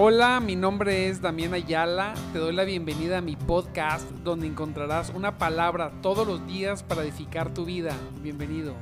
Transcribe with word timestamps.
Hola, 0.00 0.38
mi 0.38 0.54
nombre 0.54 1.08
es 1.08 1.20
Damián 1.20 1.54
Ayala. 1.54 2.14
Te 2.32 2.38
doy 2.38 2.54
la 2.54 2.62
bienvenida 2.62 3.18
a 3.18 3.20
mi 3.20 3.34
podcast 3.34 4.08
donde 4.22 4.46
encontrarás 4.46 5.10
una 5.10 5.38
palabra 5.38 5.90
todos 6.02 6.24
los 6.24 6.46
días 6.46 6.84
para 6.84 7.02
edificar 7.02 7.52
tu 7.52 7.64
vida. 7.64 7.96
Bienvenido. 8.22 8.76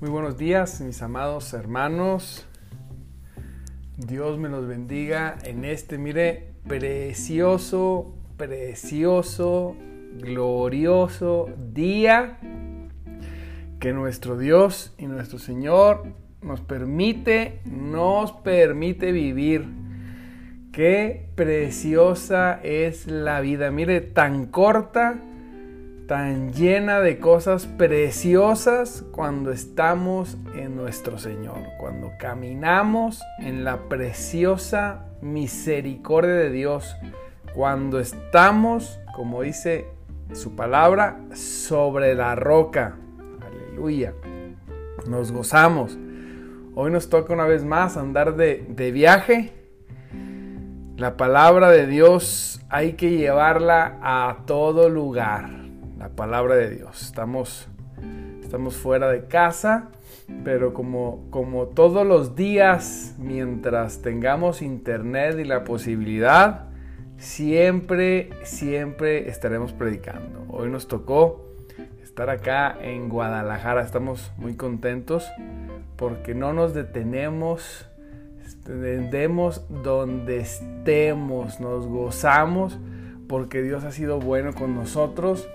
Muy 0.00 0.08
buenos 0.08 0.38
días, 0.38 0.80
mis 0.80 1.02
amados 1.02 1.52
hermanos. 1.52 2.46
Dios 3.98 4.38
me 4.38 4.48
los 4.48 4.66
bendiga 4.66 5.36
en 5.44 5.66
este, 5.66 5.98
mire, 5.98 6.54
precioso, 6.66 8.14
precioso 8.38 9.76
glorioso 10.16 11.48
día 11.72 12.38
que 13.80 13.92
nuestro 13.92 14.36
Dios 14.36 14.94
y 14.98 15.06
nuestro 15.06 15.38
Señor 15.38 16.02
nos 16.42 16.60
permite, 16.60 17.60
nos 17.64 18.32
permite 18.32 19.12
vivir. 19.12 19.66
Qué 20.72 21.28
preciosa 21.34 22.60
es 22.62 23.06
la 23.06 23.40
vida. 23.40 23.70
Mire, 23.70 24.00
tan 24.00 24.46
corta, 24.46 25.18
tan 26.06 26.52
llena 26.52 27.00
de 27.00 27.18
cosas 27.18 27.66
preciosas 27.66 29.04
cuando 29.12 29.50
estamos 29.50 30.38
en 30.54 30.76
nuestro 30.76 31.18
Señor, 31.18 31.58
cuando 31.78 32.12
caminamos 32.18 33.22
en 33.40 33.64
la 33.64 33.88
preciosa 33.88 35.06
misericordia 35.20 36.34
de 36.34 36.50
Dios, 36.50 36.96
cuando 37.54 37.98
estamos, 37.98 39.00
como 39.14 39.42
dice 39.42 39.97
su 40.32 40.54
palabra 40.54 41.20
sobre 41.34 42.14
la 42.14 42.34
roca. 42.34 42.96
Aleluya. 43.40 44.14
Nos 45.06 45.32
gozamos. 45.32 45.96
Hoy 46.74 46.90
nos 46.90 47.08
toca 47.08 47.32
una 47.32 47.46
vez 47.46 47.64
más 47.64 47.96
andar 47.96 48.36
de, 48.36 48.90
viaje. 48.92 49.52
La 50.96 51.16
palabra 51.16 51.70
de 51.70 51.86
Dios 51.86 52.60
hay 52.68 52.92
que 52.92 53.10
llevarla 53.10 53.98
a 54.02 54.44
todo 54.46 54.88
lugar. 54.88 55.50
La 55.98 56.10
palabra 56.10 56.56
de 56.56 56.70
Dios. 56.70 57.02
Estamos, 57.02 57.68
estamos 58.42 58.76
fuera 58.76 59.08
de 59.08 59.26
casa, 59.26 59.88
pero 60.44 60.74
como, 60.74 61.26
como 61.30 61.66
todos 61.66 62.06
los 62.06 62.36
días, 62.36 63.14
mientras 63.18 64.02
tengamos 64.02 64.62
internet 64.62 65.38
y 65.38 65.44
la 65.44 65.64
posibilidad, 65.64 66.67
siempre, 67.18 68.30
siempre 68.44 69.28
estaremos 69.28 69.72
predicando. 69.72 70.46
Hoy 70.48 70.70
nos 70.70 70.88
tocó 70.88 71.44
estar 72.02 72.30
acá 72.30 72.76
en 72.80 73.08
Guadalajara. 73.08 73.82
Estamos 73.82 74.32
muy 74.36 74.56
contentos 74.56 75.28
porque 75.96 76.34
no 76.34 76.52
nos 76.52 76.74
detenemos, 76.74 77.88
Tendemos 78.64 79.64
donde 79.82 80.40
estemos, 80.40 81.58
nos 81.58 81.86
gozamos 81.86 82.78
porque 83.26 83.62
Dios 83.62 83.84
ha 83.84 83.92
sido 83.92 84.20
bueno 84.20 84.54
con 84.54 84.74
nosotros 84.74 85.48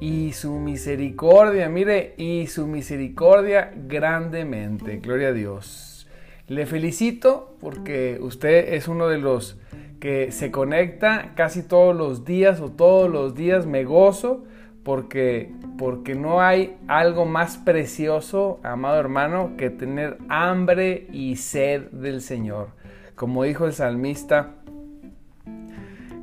y 0.00 0.32
su 0.32 0.58
misericordia, 0.58 1.68
mire, 1.68 2.14
y 2.16 2.48
su 2.48 2.66
misericordia 2.66 3.72
grandemente. 3.86 4.96
Gloria 4.96 5.28
a 5.28 5.32
Dios. 5.32 6.08
Le 6.48 6.66
felicito 6.66 7.56
porque 7.60 8.18
usted 8.20 8.74
es 8.74 8.88
uno 8.88 9.06
de 9.08 9.18
los 9.18 9.56
que 10.00 10.30
se 10.32 10.50
conecta 10.50 11.32
casi 11.34 11.62
todos 11.62 11.96
los 11.96 12.24
días 12.24 12.60
o 12.60 12.70
todos 12.70 13.10
los 13.10 13.34
días 13.34 13.66
me 13.66 13.84
gozo 13.84 14.44
porque, 14.84 15.52
porque 15.76 16.14
no 16.14 16.40
hay 16.40 16.76
algo 16.86 17.26
más 17.26 17.58
precioso, 17.58 18.60
amado 18.62 18.98
hermano, 18.98 19.52
que 19.58 19.70
tener 19.70 20.18
hambre 20.28 21.06
y 21.12 21.36
sed 21.36 21.90
del 21.90 22.22
Señor. 22.22 22.68
Como 23.14 23.42
dijo 23.44 23.66
el 23.66 23.72
salmista, 23.72 24.54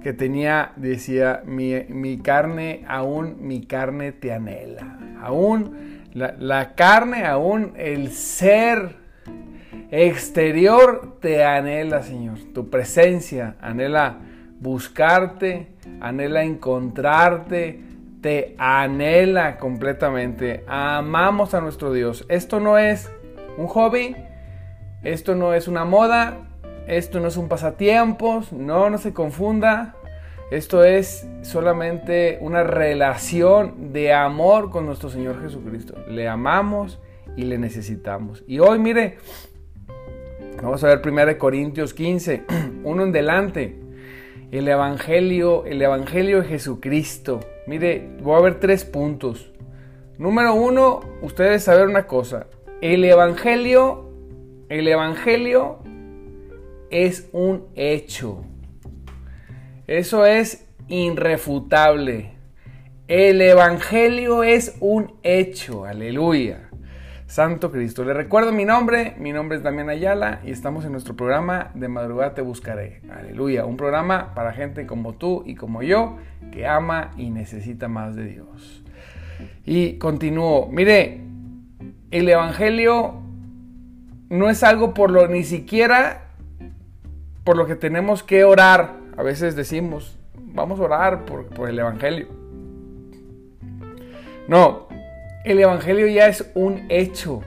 que 0.01 0.13
tenía, 0.13 0.71
decía, 0.77 1.43
mi, 1.45 2.19
carne, 2.19 2.85
aún 2.87 3.37
mi 3.41 3.65
carne 3.65 4.11
te 4.11 4.31
anhela. 4.31 4.99
Aún 5.21 6.01
la, 6.13 6.35
la 6.39 6.75
carne, 6.75 7.25
aún 7.25 7.73
el 7.75 8.11
ser 8.11 9.04
exterior 9.91 11.17
te 11.21 11.43
anhela, 11.43 12.03
Señor. 12.03 12.37
Tu 12.53 12.69
presencia 12.69 13.55
anhela 13.61 14.19
buscarte, 14.59 15.67
anhela 16.01 16.43
encontrarte, 16.43 17.81
te 18.21 18.55
anhela 18.57 19.57
completamente. 19.57 20.63
Amamos 20.67 21.53
a 21.53 21.61
nuestro 21.61 21.93
Dios. 21.93 22.25
Esto 22.29 22.59
no 22.59 22.77
es 22.77 23.11
un 23.57 23.67
hobby, 23.67 24.15
esto 25.03 25.35
no 25.35 25.53
es 25.53 25.67
una 25.67 25.85
moda, 25.85 26.37
esto 26.87 27.19
no 27.19 27.27
es 27.27 27.37
un 27.37 27.47
pasatiempos, 27.47 28.51
no, 28.51 28.89
no 28.89 28.97
se 28.97 29.13
confunda. 29.13 29.95
Esto 30.51 30.83
es 30.83 31.27
solamente 31.41 32.37
una 32.39 32.63
relación 32.63 33.93
de 33.93 34.13
amor 34.13 34.69
con 34.69 34.85
nuestro 34.85 35.09
Señor 35.09 35.41
Jesucristo. 35.41 35.95
Le 36.07 36.27
amamos 36.27 36.99
y 37.35 37.45
le 37.45 37.57
necesitamos. 37.57 38.43
Y 38.47 38.59
hoy, 38.59 38.77
mire, 38.77 39.17
Vamos 40.61 40.83
a 40.83 40.87
ver 40.87 41.01
1 41.05 41.37
Corintios 41.37 41.93
15, 41.93 42.43
uno 42.83 43.03
en 43.03 43.11
delante. 43.11 43.75
El 44.51 44.67
Evangelio, 44.67 45.65
el 45.65 45.81
Evangelio 45.81 46.41
de 46.41 46.47
Jesucristo. 46.47 47.41
Mire, 47.67 48.07
voy 48.21 48.37
a 48.37 48.41
ver 48.41 48.59
tres 48.59 48.85
puntos. 48.85 49.51
Número 50.17 50.53
uno, 50.53 51.01
ustedes 51.21 51.63
saber 51.63 51.87
una 51.87 52.07
cosa. 52.07 52.47
El 52.81 53.03
Evangelio, 53.03 54.09
el 54.69 54.87
Evangelio 54.87 55.79
es 56.89 57.27
un 57.33 57.65
hecho. 57.75 58.45
Eso 59.87 60.25
es 60.25 60.67
irrefutable. 60.87 62.31
El 63.07 63.41
Evangelio 63.41 64.43
es 64.43 64.77
un 64.79 65.13
hecho. 65.21 65.85
Aleluya. 65.85 66.64
Santo 67.27 67.71
Cristo. 67.71 68.05
Le 68.05 68.13
recuerdo 68.13 68.51
mi 68.51 68.65
nombre, 68.65 69.15
mi 69.17 69.33
nombre 69.33 69.57
es 69.57 69.63
Damián 69.63 69.89
Ayala 69.89 70.41
y 70.43 70.51
estamos 70.51 70.85
en 70.85 70.91
nuestro 70.91 71.15
programa 71.15 71.71
De 71.73 71.87
Madrugada 71.87 72.35
Te 72.35 72.41
Buscaré. 72.41 73.01
Aleluya, 73.11 73.65
un 73.65 73.77
programa 73.77 74.33
para 74.35 74.53
gente 74.53 74.85
como 74.85 75.13
tú 75.13 75.43
y 75.45 75.55
como 75.55 75.81
yo 75.81 76.17
que 76.51 76.67
ama 76.67 77.11
y 77.17 77.31
necesita 77.31 77.87
más 77.87 78.15
de 78.15 78.25
Dios. 78.25 78.83
Y 79.65 79.97
continúo, 79.97 80.69
mire, 80.71 81.21
el 82.11 82.29
Evangelio 82.29 83.15
no 84.29 84.49
es 84.49 84.63
algo 84.63 84.93
por 84.93 85.09
lo 85.09 85.27
ni 85.27 85.43
siquiera 85.43 86.29
por 87.43 87.57
lo 87.57 87.65
que 87.65 87.75
tenemos 87.75 88.23
que 88.23 88.43
orar. 88.43 88.97
A 89.17 89.23
veces 89.23 89.55
decimos, 89.55 90.17
vamos 90.35 90.79
a 90.79 90.83
orar 90.83 91.25
por, 91.25 91.47
por 91.47 91.69
el 91.69 91.79
Evangelio. 91.79 92.27
No, 94.47 94.87
el 95.45 95.59
Evangelio 95.59 96.07
ya 96.07 96.27
es 96.27 96.51
un 96.55 96.85
hecho. 96.89 97.41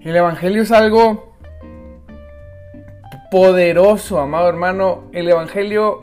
El 0.00 0.14
Evangelio 0.14 0.62
es 0.62 0.70
algo 0.70 1.34
poderoso, 3.30 4.20
amado 4.20 4.48
hermano. 4.48 5.10
El 5.12 5.28
Evangelio 5.28 6.02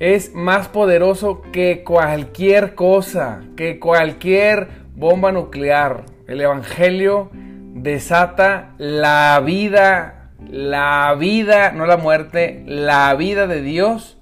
es 0.00 0.34
más 0.34 0.66
poderoso 0.66 1.42
que 1.52 1.84
cualquier 1.84 2.74
cosa, 2.74 3.42
que 3.56 3.78
cualquier 3.78 4.68
bomba 4.96 5.30
nuclear. 5.30 6.06
El 6.26 6.40
Evangelio 6.40 7.30
desata 7.32 8.74
la 8.78 9.40
vida, 9.44 10.32
la 10.48 11.14
vida, 11.16 11.70
no 11.70 11.86
la 11.86 11.96
muerte, 11.96 12.64
la 12.66 13.14
vida 13.14 13.46
de 13.46 13.62
Dios 13.62 14.18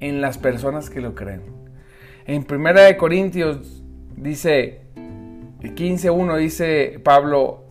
en 0.00 0.22
las 0.22 0.38
personas 0.38 0.88
que 0.88 1.02
lo 1.02 1.14
creen. 1.14 1.42
En 2.24 2.46
1 2.50 2.96
Corintios 2.96 3.77
dice 4.22 4.82
15.1 5.60 6.36
dice 6.36 7.00
Pablo, 7.02 7.64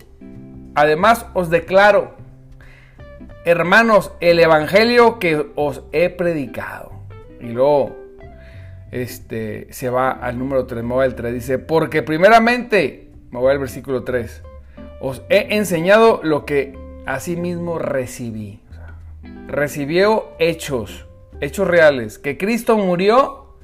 además 0.74 1.26
os 1.34 1.50
declaro, 1.50 2.14
hermanos, 3.44 4.12
el 4.20 4.38
evangelio 4.40 5.18
que 5.18 5.46
os 5.54 5.82
he 5.92 6.10
predicado. 6.10 6.92
Y 7.40 7.48
luego 7.48 7.96
este, 8.90 9.72
se 9.72 9.90
va 9.90 10.10
al 10.10 10.38
número 10.38 10.66
3, 10.66 10.82
me 10.82 10.94
voy 10.94 11.04
al 11.04 11.14
3, 11.14 11.32
dice, 11.32 11.58
porque 11.58 12.02
primeramente, 12.02 13.10
me 13.30 13.38
voy 13.38 13.52
al 13.52 13.58
versículo 13.58 14.04
3, 14.04 14.42
os 15.00 15.22
he 15.28 15.56
enseñado 15.56 16.20
lo 16.22 16.44
que 16.44 16.76
asimismo 17.06 17.78
recibí. 17.78 18.60
recibió 19.46 20.30
hechos, 20.38 21.06
hechos 21.40 21.66
reales, 21.66 22.18
que 22.18 22.36
Cristo 22.36 22.76
murió, 22.76 23.56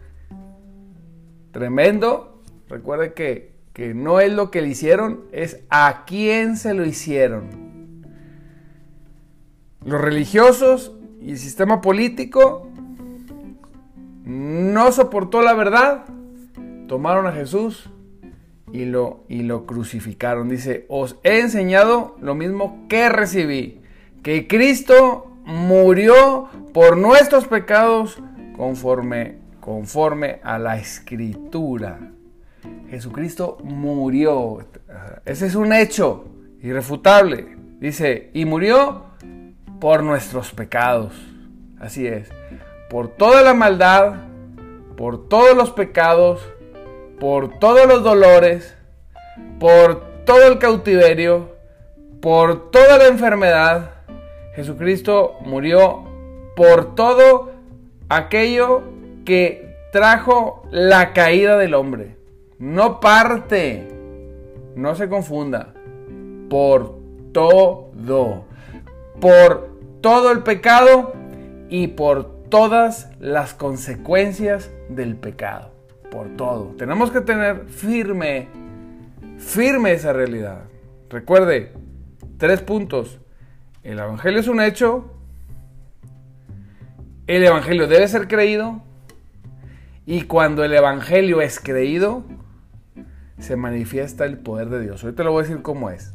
tremendo, 1.53 2.34
Recuerde 2.75 3.15
que, 3.15 3.95
no 3.95 4.19
es 4.19 4.33
lo 4.33 4.51
que 4.51 4.61
le 4.61 4.67
hicieron, 4.67 5.21
es 5.31 5.61
a 5.71 6.03
quién 6.09 6.57
se 6.57 6.75
lo 6.75 6.85
hicieron. 6.85 8.03
Los 9.85 10.01
religiosos 10.01 10.93
y 11.21 11.31
el 11.31 11.39
sistema 11.39 11.81
político 11.81 12.69
no 14.25 14.91
soportó 14.91 15.41
la 15.41 15.55
verdad 15.55 16.05
tomaron 16.89 17.29
a 17.29 17.33
Jesús 17.33 17.91
y 18.73 18.87
lo, 18.87 19.23
y 19.29 19.45
lo 19.45 19.67
crucificaron. 19.67 20.49
Dice, 20.49 20.85
os 20.89 21.21
he 21.23 21.39
enseñado 21.39 22.17
lo 22.21 22.35
mismo 22.35 22.87
que 22.89 23.09
recibí, 23.09 23.83
que 24.25 24.49
Cristo 24.49 25.31
murió 25.45 26.49
por 26.73 26.97
nuestros 26.97 27.47
pecados 27.47 28.21
conforme, 28.57 29.39
conforme 29.61 30.41
a 30.43 30.59
la 30.59 30.77
escritura. 30.77 32.11
Jesucristo 32.91 33.59
murió. 33.63 34.59
Ese 35.25 35.47
es 35.47 35.55
un 35.55 35.73
hecho 35.73 36.27
irrefutable. 36.63 37.57
Dice, 37.81 38.31
y 38.33 38.45
murió 38.45 39.07
por 39.81 40.03
nuestros 40.03 40.53
pecados. 40.53 41.13
Así 41.79 42.07
es. 42.07 42.31
Por 42.89 43.09
toda 43.09 43.43
la 43.43 43.55
maldad, 43.55 44.15
por 44.97 45.29
todos 45.29 45.57
los 45.57 45.71
pecados, 45.73 46.41
por 47.21 47.59
todos 47.59 47.87
los 47.87 48.03
dolores, 48.03 48.77
por 49.59 50.25
todo 50.25 50.47
el 50.47 50.59
cautiverio, 50.59 51.57
por 52.21 52.71
toda 52.71 52.99
la 52.99 53.09
enfermedad. 53.09 53.91
Jesucristo 54.55 55.37
murió 55.45 56.05
por 56.57 56.95
todo 56.95 57.53
aquello 58.09 58.83
que 59.25 59.77
trajo 59.93 60.67
la 60.71 61.13
caída 61.13 61.59
del 61.59 61.75
hombre. 61.75 62.14
No 62.59 63.01
parte, 63.01 63.89
no 64.77 64.95
se 64.95 65.09
confunda, 65.09 65.75
por 66.49 66.99
todo, 67.33 68.45
por 69.21 69.79
todo 70.01 70.31
el 70.31 70.43
pecado 70.43 71.15
y 71.69 71.89
por 71.89 72.49
todas 72.49 73.11
las 73.19 73.55
consecuencias 73.55 74.71
del 74.89 75.17
pecado, 75.17 75.73
por 76.11 76.29
todo. 76.37 76.75
Tenemos 76.79 77.11
que 77.11 77.21
tener 77.21 77.67
firme, 77.67 78.49
firme 79.39 79.93
esa 79.93 80.13
realidad. 80.13 80.63
Recuerde, 81.11 81.73
tres 82.39 82.61
puntos. 82.61 83.19
El 83.83 83.99
Evangelio 83.99 84.41
es 84.41 84.49
un 84.49 84.61
hecho, 84.61 85.11
el 87.27 87.45
Evangelio 87.45 87.87
debe 87.87 88.07
ser 88.07 88.29
creído 88.29 88.83
y 90.07 90.23
cuando 90.23 90.65
el 90.65 90.73
Evangelio 90.75 91.41
es 91.41 91.59
creído, 91.59 92.25
se 93.39 93.57
manifiesta 93.57 94.25
el 94.25 94.39
poder 94.39 94.69
de 94.69 94.81
Dios. 94.81 95.07
Te 95.15 95.25
lo 95.25 95.33
voy 95.33 95.41
a 95.41 95.47
decir 95.47 95.63
cómo 95.63 95.91
es. 95.91 96.15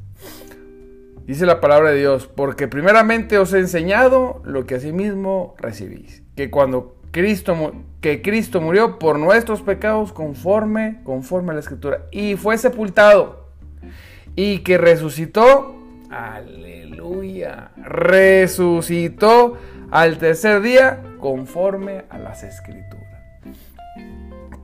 Dice 1.25 1.45
la 1.45 1.61
palabra 1.61 1.91
de 1.91 1.99
Dios, 1.99 2.27
porque 2.27 2.67
primeramente 2.67 3.37
os 3.37 3.53
he 3.53 3.59
enseñado 3.59 4.41
lo 4.45 4.65
que 4.65 4.75
asimismo 4.75 5.53
recibís, 5.59 6.23
que 6.35 6.49
cuando 6.49 6.95
Cristo, 7.11 7.73
que 8.01 8.23
Cristo 8.23 8.61
murió 8.61 8.97
por 8.97 9.19
nuestros 9.19 9.61
pecados 9.61 10.11
conforme, 10.11 11.01
conforme 11.03 11.51
a 11.51 11.53
la 11.53 11.59
escritura, 11.59 12.05
y 12.11 12.35
fue 12.35 12.57
sepultado, 12.57 13.49
y 14.35 14.59
que 14.59 14.79
resucitó, 14.79 15.75
aleluya, 16.09 17.71
resucitó 17.77 19.55
al 19.91 20.17
tercer 20.17 20.61
día 20.61 21.03
conforme 21.19 22.05
a 22.09 22.17
las 22.17 22.41
escrituras. 22.41 23.23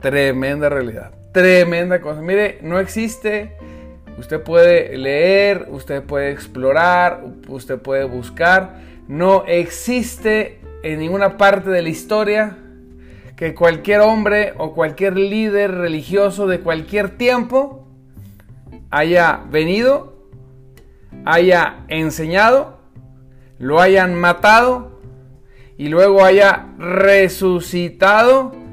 Tremenda 0.00 0.68
realidad, 0.68 1.12
tremenda 1.36 2.00
cosa. 2.00 2.22
Mire, 2.22 2.60
no 2.62 2.78
existe, 2.78 3.52
usted 4.16 4.40
puede 4.40 4.96
leer, 4.96 5.66
usted 5.68 6.02
puede 6.02 6.30
explorar, 6.30 7.24
usted 7.46 7.78
puede 7.78 8.04
buscar. 8.04 8.80
No 9.06 9.44
existe 9.44 10.60
en 10.82 10.98
ninguna 10.98 11.36
parte 11.36 11.68
de 11.68 11.82
la 11.82 11.90
historia 11.90 12.56
que 13.36 13.54
cualquier 13.54 14.00
hombre 14.00 14.54
o 14.56 14.72
cualquier 14.72 15.18
líder 15.18 15.72
religioso 15.72 16.46
de 16.46 16.60
cualquier 16.60 17.18
tiempo 17.18 17.86
haya 18.88 19.42
venido, 19.50 20.16
haya 21.26 21.84
enseñado, 21.88 22.78
lo 23.58 23.82
hayan 23.82 24.14
matado 24.14 25.02
y 25.76 25.88
luego 25.88 26.24
haya 26.24 26.68
resucitado 26.78 28.65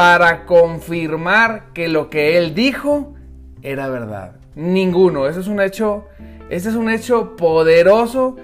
para 0.00 0.46
confirmar 0.46 1.74
que 1.74 1.86
lo 1.86 2.08
que 2.08 2.38
él 2.38 2.54
dijo 2.54 3.16
era 3.60 3.90
verdad. 3.90 4.36
Ninguno. 4.54 5.28
Ese 5.28 5.40
es 5.40 5.46
un 5.46 5.60
hecho, 5.60 6.06
este 6.48 6.70
es 6.70 6.74
un 6.74 6.88
hecho 6.88 7.36
poderoso. 7.36 8.36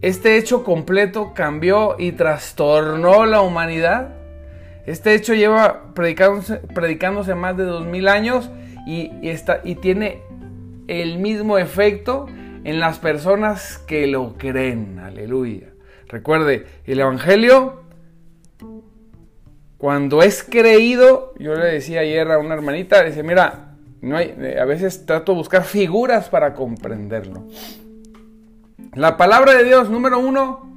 Este 0.00 0.38
hecho 0.38 0.64
completo 0.64 1.34
cambió 1.34 1.96
y 1.98 2.12
trastornó 2.12 3.26
la 3.26 3.42
humanidad. 3.42 4.14
Este 4.86 5.12
hecho 5.12 5.34
lleva 5.34 5.92
predicándose, 5.92 6.56
predicándose 6.56 7.34
más 7.34 7.58
de 7.58 7.64
dos 7.64 7.84
mil 7.84 8.08
años 8.08 8.50
y, 8.86 9.12
y, 9.20 9.28
está, 9.28 9.60
y 9.64 9.74
tiene 9.74 10.22
el 10.88 11.18
mismo 11.18 11.58
efecto 11.58 12.24
en 12.64 12.80
las 12.80 12.98
personas 12.98 13.76
que 13.76 14.06
lo 14.06 14.38
creen. 14.38 14.98
Aleluya. 14.98 15.74
Recuerde, 16.08 16.64
el 16.86 17.00
Evangelio 17.00 17.81
cuando 19.82 20.22
es 20.22 20.44
creído, 20.44 21.34
yo 21.40 21.56
le 21.56 21.64
decía 21.64 22.02
ayer 22.02 22.30
a 22.30 22.38
una 22.38 22.54
hermanita, 22.54 23.02
dice, 23.02 23.24
mira, 23.24 23.74
no 24.00 24.16
hay, 24.16 24.32
a 24.56 24.64
veces 24.64 25.06
trato 25.06 25.32
de 25.32 25.38
buscar 25.38 25.64
figuras 25.64 26.28
para 26.28 26.54
comprenderlo. 26.54 27.48
La 28.94 29.16
palabra 29.16 29.56
de 29.56 29.64
Dios, 29.64 29.90
número 29.90 30.20
uno, 30.20 30.72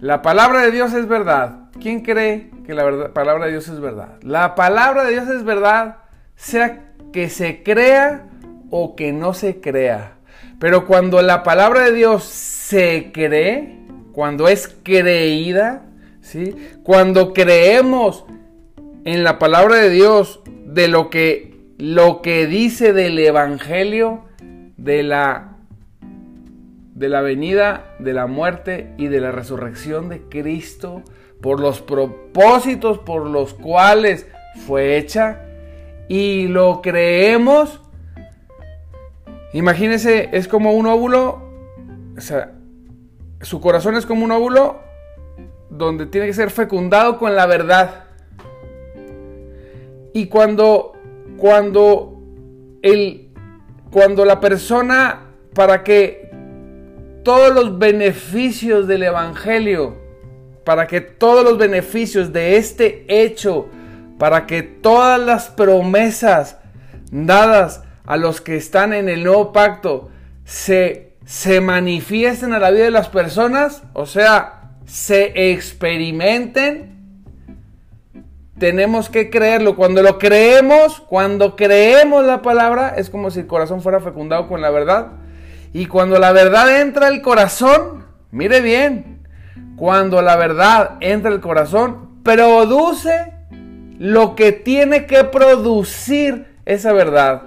la 0.00 0.20
palabra 0.20 0.62
de 0.62 0.72
Dios 0.72 0.92
es 0.94 1.06
verdad. 1.06 1.70
¿Quién 1.80 2.00
cree 2.00 2.50
que 2.66 2.74
la 2.74 2.82
verdad, 2.82 3.12
palabra 3.12 3.44
de 3.44 3.52
Dios 3.52 3.68
es 3.68 3.78
verdad? 3.78 4.18
La 4.22 4.56
palabra 4.56 5.04
de 5.04 5.12
Dios 5.12 5.28
es 5.28 5.44
verdad, 5.44 5.98
sea 6.34 6.86
que 7.12 7.28
se 7.28 7.62
crea 7.62 8.26
o 8.68 8.96
que 8.96 9.12
no 9.12 9.32
se 9.34 9.60
crea. 9.60 10.14
Pero 10.58 10.88
cuando 10.88 11.22
la 11.22 11.44
palabra 11.44 11.82
de 11.82 11.92
Dios 11.92 12.24
se 12.24 13.12
cree, 13.12 13.78
cuando 14.12 14.48
es 14.48 14.76
creída, 14.82 15.82
Cuando 16.82 17.32
creemos 17.32 18.24
en 19.04 19.24
la 19.24 19.38
palabra 19.38 19.76
de 19.76 19.90
Dios, 19.90 20.40
de 20.66 20.88
lo 20.88 21.10
que, 21.10 21.56
lo 21.78 22.22
que 22.22 22.46
dice 22.46 22.92
del 22.92 23.18
Evangelio, 23.18 24.24
de 24.76 25.02
la, 25.02 25.56
de 26.94 27.08
la 27.08 27.20
venida, 27.20 27.94
de 27.98 28.14
la 28.14 28.26
muerte 28.26 28.92
y 28.96 29.08
de 29.08 29.20
la 29.20 29.32
resurrección 29.32 30.08
de 30.08 30.22
Cristo, 30.22 31.02
por 31.40 31.60
los 31.60 31.82
propósitos 31.82 32.98
por 32.98 33.26
los 33.26 33.54
cuales 33.54 34.26
fue 34.66 34.96
hecha, 34.96 35.42
y 36.08 36.48
lo 36.48 36.80
creemos, 36.82 37.80
imagínense, 39.52 40.30
es 40.32 40.48
como 40.48 40.72
un 40.72 40.86
óvulo, 40.86 41.42
o 42.16 42.20
sea, 42.20 42.52
su 43.40 43.60
corazón 43.60 43.96
es 43.96 44.06
como 44.06 44.24
un 44.24 44.32
óvulo 44.32 44.84
donde 45.76 46.06
tiene 46.06 46.26
que 46.26 46.34
ser 46.34 46.50
fecundado 46.50 47.18
con 47.18 47.34
la 47.34 47.46
verdad. 47.46 48.04
Y 50.12 50.26
cuando, 50.26 50.92
cuando, 51.36 52.20
el, 52.82 53.28
cuando 53.90 54.24
la 54.24 54.40
persona, 54.40 55.22
para 55.54 55.82
que 55.82 56.30
todos 57.24 57.52
los 57.52 57.78
beneficios 57.78 58.86
del 58.86 59.02
Evangelio, 59.02 59.96
para 60.64 60.86
que 60.86 61.00
todos 61.00 61.44
los 61.44 61.58
beneficios 61.58 62.32
de 62.32 62.56
este 62.56 63.04
hecho, 63.08 63.66
para 64.18 64.46
que 64.46 64.62
todas 64.62 65.20
las 65.20 65.48
promesas 65.48 66.58
dadas 67.10 67.82
a 68.06 68.16
los 68.16 68.40
que 68.40 68.56
están 68.56 68.92
en 68.92 69.08
el 69.08 69.24
nuevo 69.24 69.52
pacto 69.52 70.10
se, 70.44 71.14
se 71.24 71.60
manifiesten 71.60 72.52
a 72.52 72.58
la 72.58 72.70
vida 72.70 72.84
de 72.84 72.90
las 72.90 73.08
personas, 73.08 73.82
o 73.94 74.06
sea, 74.06 74.63
se 74.86 75.52
experimenten, 75.52 76.94
tenemos 78.58 79.08
que 79.08 79.30
creerlo. 79.30 79.76
Cuando 79.76 80.02
lo 80.02 80.18
creemos, 80.18 81.00
cuando 81.00 81.56
creemos 81.56 82.24
la 82.24 82.42
palabra, 82.42 82.94
es 82.96 83.10
como 83.10 83.30
si 83.30 83.40
el 83.40 83.46
corazón 83.46 83.82
fuera 83.82 84.00
fecundado 84.00 84.48
con 84.48 84.60
la 84.60 84.70
verdad. 84.70 85.12
Y 85.72 85.86
cuando 85.86 86.18
la 86.18 86.32
verdad 86.32 86.80
entra 86.80 87.08
al 87.08 87.20
corazón, 87.20 88.04
mire 88.30 88.60
bien, 88.60 89.26
cuando 89.76 90.22
la 90.22 90.36
verdad 90.36 90.98
entra 91.00 91.30
al 91.30 91.40
corazón, 91.40 92.22
produce 92.22 93.32
lo 93.98 94.34
que 94.34 94.52
tiene 94.52 95.06
que 95.06 95.24
producir 95.24 96.46
esa 96.64 96.92
verdad 96.92 97.42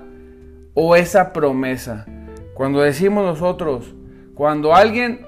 o 0.74 0.96
esa 0.96 1.34
promesa. 1.34 2.06
Cuando 2.54 2.82
decimos 2.82 3.24
nosotros, 3.24 3.94
cuando 4.36 4.76
alguien 4.76 5.27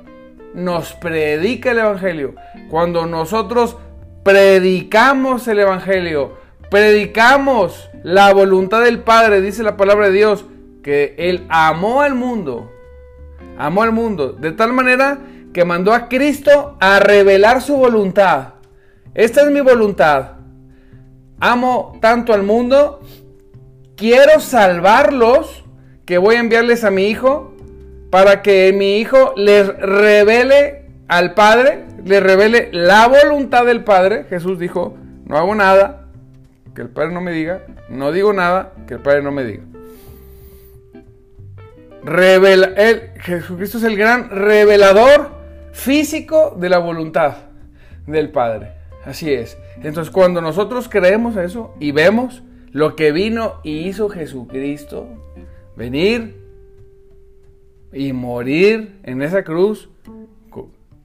nos 0.53 0.93
predica 0.93 1.71
el 1.71 1.79
Evangelio, 1.79 2.35
cuando 2.69 3.05
nosotros 3.05 3.77
predicamos 4.23 5.47
el 5.47 5.59
Evangelio, 5.59 6.37
predicamos 6.69 7.89
la 8.03 8.33
voluntad 8.33 8.83
del 8.83 8.99
Padre, 8.99 9.41
dice 9.41 9.63
la 9.63 9.77
palabra 9.77 10.07
de 10.07 10.13
Dios, 10.13 10.45
que 10.83 11.15
Él 11.17 11.45
amó 11.49 12.01
al 12.01 12.15
mundo, 12.15 12.71
amó 13.57 13.83
al 13.83 13.91
mundo, 13.91 14.33
de 14.33 14.51
tal 14.51 14.73
manera 14.73 15.19
que 15.53 15.65
mandó 15.65 15.93
a 15.93 16.07
Cristo 16.07 16.77
a 16.79 16.99
revelar 16.99 17.61
su 17.61 17.75
voluntad. 17.75 18.53
Esta 19.13 19.41
es 19.41 19.51
mi 19.51 19.61
voluntad. 19.61 20.33
Amo 21.39 21.97
tanto 22.01 22.33
al 22.33 22.43
mundo 22.43 23.01
quiero 23.99 24.39
salvarlos, 24.39 25.65
que 26.05 26.17
voy 26.17 26.35
a 26.35 26.39
enviarles 26.39 26.85
a 26.85 26.89
mi 26.89 27.07
hijo 27.07 27.53
para 28.09 28.41
que 28.41 28.73
mi 28.73 28.97
hijo 28.97 29.33
les 29.35 29.67
revele 29.67 30.85
al 31.07 31.33
Padre, 31.33 31.83
les 32.05 32.21
revele 32.21 32.69
la 32.71 33.07
voluntad 33.07 33.65
del 33.65 33.83
Padre. 33.83 34.25
Jesús 34.29 34.59
dijo, 34.59 34.97
no 35.25 35.37
hago 35.37 35.55
nada 35.55 36.07
que 36.73 36.81
el 36.81 36.89
Padre 36.89 37.11
no 37.11 37.21
me 37.21 37.31
diga, 37.31 37.61
no 37.89 38.11
digo 38.11 38.33
nada 38.33 38.73
que 38.87 38.95
el 38.95 38.99
Padre 38.99 39.21
no 39.21 39.31
me 39.31 39.43
diga. 39.43 39.63
Revela, 42.03 42.71
Jesucristo 43.19 43.77
es 43.77 43.83
el 43.83 43.97
gran 43.97 44.29
revelador 44.29 45.31
físico 45.73 46.55
de 46.57 46.69
la 46.69 46.79
voluntad 46.79 47.37
del 48.07 48.29
Padre. 48.31 48.73
Así 49.05 49.33
es. 49.33 49.57
Entonces 49.83 50.11
cuando 50.11 50.41
nosotros 50.41 50.89
creemos 50.89 51.35
eso 51.35 51.75
y 51.79 51.91
vemos 51.91 52.43
lo 52.71 52.95
que 52.95 53.11
vino 53.11 53.55
y 53.63 53.87
hizo 53.87 54.09
Jesucristo, 54.09 55.07
venir 55.75 56.38
y 57.91 58.13
morir 58.13 58.99
en 59.03 59.21
esa 59.21 59.43
cruz, 59.43 59.89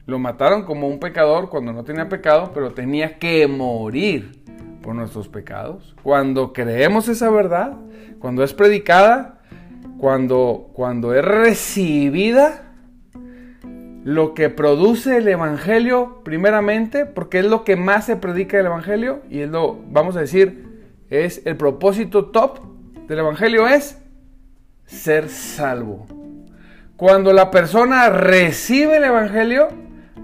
lo 0.07 0.19
mataron 0.19 0.65
como 0.65 0.89
un 0.89 1.01
pecador 1.01 1.49
cuando 1.49 1.73
no 1.73 1.85
tenía 1.85 2.09
pecado, 2.09 2.51
pero 2.53 2.73
tenía 2.73 3.19
que 3.19 3.47
morir 3.47 4.43
por 4.83 4.95
nuestros 4.95 5.29
pecados. 5.29 5.97
Cuando 6.03 6.53
creemos 6.53 7.09
esa 7.09 7.31
verdad, 7.31 7.79
cuando 8.19 8.45
es 8.45 8.53
predicada, 8.53 9.41
cuando, 9.99 10.71
cuando 10.75 11.15
es 11.15 11.25
recibida, 11.25 12.75
lo 14.05 14.35
que 14.35 14.51
produce 14.51 15.17
el 15.17 15.29
Evangelio, 15.29 16.21
primeramente, 16.23 17.07
porque 17.07 17.39
es 17.39 17.47
lo 17.47 17.65
que 17.65 17.77
más 17.77 18.05
se 18.05 18.17
predica 18.17 18.61
el 18.61 18.67
Evangelio, 18.67 19.23
y 19.31 19.41
es 19.41 19.49
lo, 19.49 19.81
vamos 19.89 20.17
a 20.17 20.21
decir, 20.21 20.85
es 21.09 21.41
el 21.47 21.57
propósito 21.57 22.27
top 22.27 22.61
del 23.09 23.21
Evangelio 23.21 23.67
es 23.67 23.99
ser 24.85 25.31
salvo. 25.31 26.07
Cuando 27.05 27.35
la 27.35 27.51
persona 27.51 28.09
recibe 28.09 28.97
el 28.97 29.05
Evangelio 29.05 29.69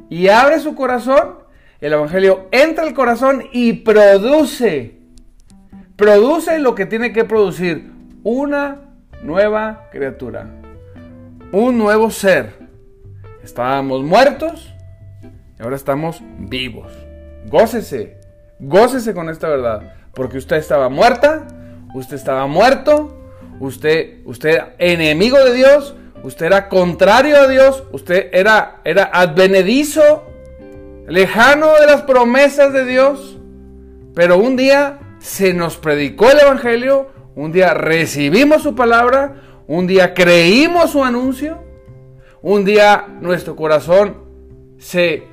y 0.08 0.28
abre 0.28 0.60
su 0.60 0.74
corazón, 0.74 1.40
el 1.78 1.92
Evangelio 1.92 2.48
entra 2.52 2.84
al 2.84 2.94
corazón 2.94 3.44
y 3.52 3.74
produce, 3.74 4.98
produce 5.96 6.58
lo 6.58 6.74
que 6.74 6.86
tiene 6.86 7.12
que 7.12 7.26
producir, 7.26 7.92
una 8.22 8.94
nueva 9.22 9.90
criatura, 9.92 10.46
un 11.52 11.76
nuevo 11.76 12.10
ser. 12.10 12.54
Estábamos 13.44 14.02
muertos 14.02 14.72
y 15.58 15.62
ahora 15.62 15.76
estamos 15.76 16.22
vivos. 16.38 16.90
Gócese, 17.50 18.16
gócese 18.58 19.12
con 19.12 19.28
esta 19.28 19.50
verdad, 19.50 19.96
porque 20.14 20.38
usted 20.38 20.56
estaba 20.56 20.88
muerta, 20.88 21.46
usted 21.92 22.16
estaba 22.16 22.46
muerto, 22.46 23.18
usted, 23.60 24.20
usted 24.24 24.60
enemigo 24.78 25.36
de 25.44 25.52
Dios, 25.52 25.94
usted 26.22 26.46
era 26.46 26.68
contrario 26.68 27.36
a 27.36 27.48
Dios, 27.48 27.84
usted 27.92 28.28
era, 28.32 28.80
era 28.84 29.04
advenedizo, 29.12 30.24
lejano 31.06 31.72
de 31.80 31.86
las 31.86 32.02
promesas 32.02 32.72
de 32.72 32.84
Dios, 32.84 33.38
pero 34.14 34.38
un 34.38 34.56
día 34.56 34.98
se 35.18 35.54
nos 35.54 35.76
predicó 35.76 36.30
el 36.30 36.40
Evangelio, 36.40 37.08
un 37.34 37.52
día 37.52 37.74
recibimos 37.74 38.62
su 38.62 38.74
palabra, 38.74 39.36
un 39.66 39.86
día 39.86 40.14
creímos 40.14 40.90
su 40.90 41.04
anuncio, 41.04 41.62
un 42.42 42.64
día 42.64 43.06
nuestro 43.20 43.54
corazón 43.56 44.16
se, 44.78 45.24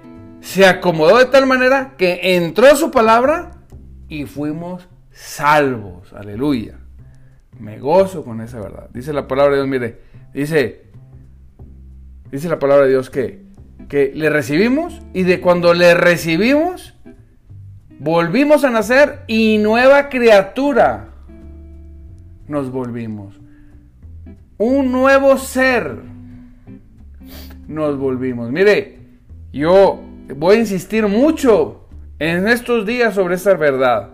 se 0.42 0.66
acomodó 0.66 1.18
de 1.18 1.26
tal 1.26 1.48
manera 1.48 1.96
que 1.98 2.36
entró 2.36 2.76
su 2.76 2.92
palabra 2.92 3.52
y 4.10 4.26
fuimos 4.26 4.88
salvos. 5.12 6.14
Aleluya. 6.14 6.80
Me 7.60 7.80
gozo 7.80 8.24
con 8.24 8.42
esa 8.42 8.60
verdad. 8.60 8.90
Dice 8.94 9.14
la 9.14 9.28
palabra 9.28 9.56
de 9.56 9.64
Dios, 9.64 9.68
mire, 9.68 10.00
dice, 10.34 10.84
dice 12.32 12.50
la 12.50 12.60
palabra 12.60 12.86
de 12.86 12.92
Dios 12.92 13.10
que, 13.10 13.44
que 13.90 14.12
le 14.14 14.30
recibimos 14.30 15.02
y 15.14 15.24
de 15.24 15.42
cuando 15.42 15.74
le 15.74 15.94
recibimos, 15.94 16.96
volvimos 18.00 18.64
a 18.64 18.70
nacer 18.70 19.24
y 19.28 19.58
nueva 19.58 20.10
criatura 20.10 21.14
nos 22.48 22.72
volvimos. 22.72 23.40
Un 24.58 24.92
nuevo 24.92 25.38
ser 25.38 25.96
nos 27.68 27.98
volvimos. 27.98 28.52
Mire, 28.52 29.00
yo 29.52 30.02
voy 30.36 30.56
a 30.58 30.60
insistir 30.60 31.08
mucho 31.08 31.88
en 32.20 32.48
estos 32.48 32.86
días 32.86 33.14
sobre 33.14 33.36
esta 33.36 33.54
verdad. 33.56 34.10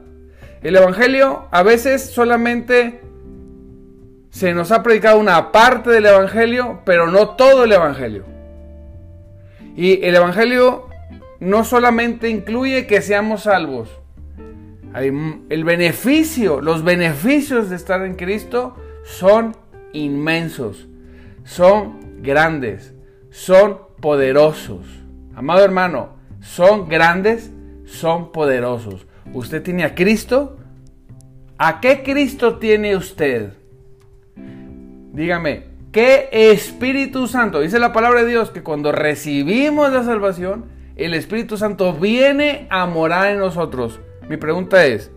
El 0.61 0.75
Evangelio 0.75 1.47
a 1.51 1.63
veces 1.63 2.09
solamente 2.09 3.01
se 4.33 4.51
nos 4.55 4.71
ha 4.71 4.81
predicado 4.81 5.19
una 5.19 5.51
parte 5.51 5.91
del 5.91 6.07
Evangelio, 6.07 6.81
pero 6.85 7.05
no 7.05 7.35
todo 7.35 7.65
el 7.65 7.71
Evangelio. 7.71 8.25
Y 9.75 10.03
el 10.03 10.15
Evangelio 10.15 10.89
no 11.39 11.63
solamente 11.63 12.29
incluye 12.29 12.87
que 12.87 13.03
seamos 13.03 13.43
salvos. 13.43 13.89
el 14.95 15.63
beneficio, 15.63 16.61
los 16.61 16.83
beneficios 16.83 17.69
de 17.69 17.75
estar 17.75 18.03
en 18.03 18.15
Cristo 18.15 18.75
son 19.03 19.55
inmensos, 19.93 20.87
son 21.43 22.23
grandes, 22.23 22.95
son 23.29 23.81
poderosos. 24.01 24.87
Amado 25.35 25.63
hermano, 25.63 26.15
son 26.41 26.89
grandes, 26.89 27.51
son 27.85 28.31
poderosos. 28.31 29.05
Usted 29.31 29.61
tiene 29.61 29.83
a 29.83 29.93
Cristo. 29.93 30.57
¿A 31.59 31.79
qué 31.81 32.01
Cristo 32.01 32.57
tiene 32.57 32.95
usted? 32.95 33.62
Dígame, 35.13 35.65
¿qué 35.91 36.27
Espíritu 36.31 37.27
Santo? 37.27 37.61
Dice 37.61 37.77
la 37.77 37.93
palabra 37.93 38.23
de 38.23 38.29
Dios 38.31 38.49
que 38.49 38.63
cuando 38.63 38.91
recibimos 38.91 39.93
la 39.93 40.03
salvación, 40.03 40.65
el 40.95 41.13
Espíritu 41.13 41.55
Santo 41.55 41.93
viene 41.93 42.65
a 42.71 42.87
morar 42.87 43.31
en 43.31 43.37
nosotros. 43.37 43.99
Mi 44.27 44.37
pregunta 44.37 44.85
es, 44.87 45.11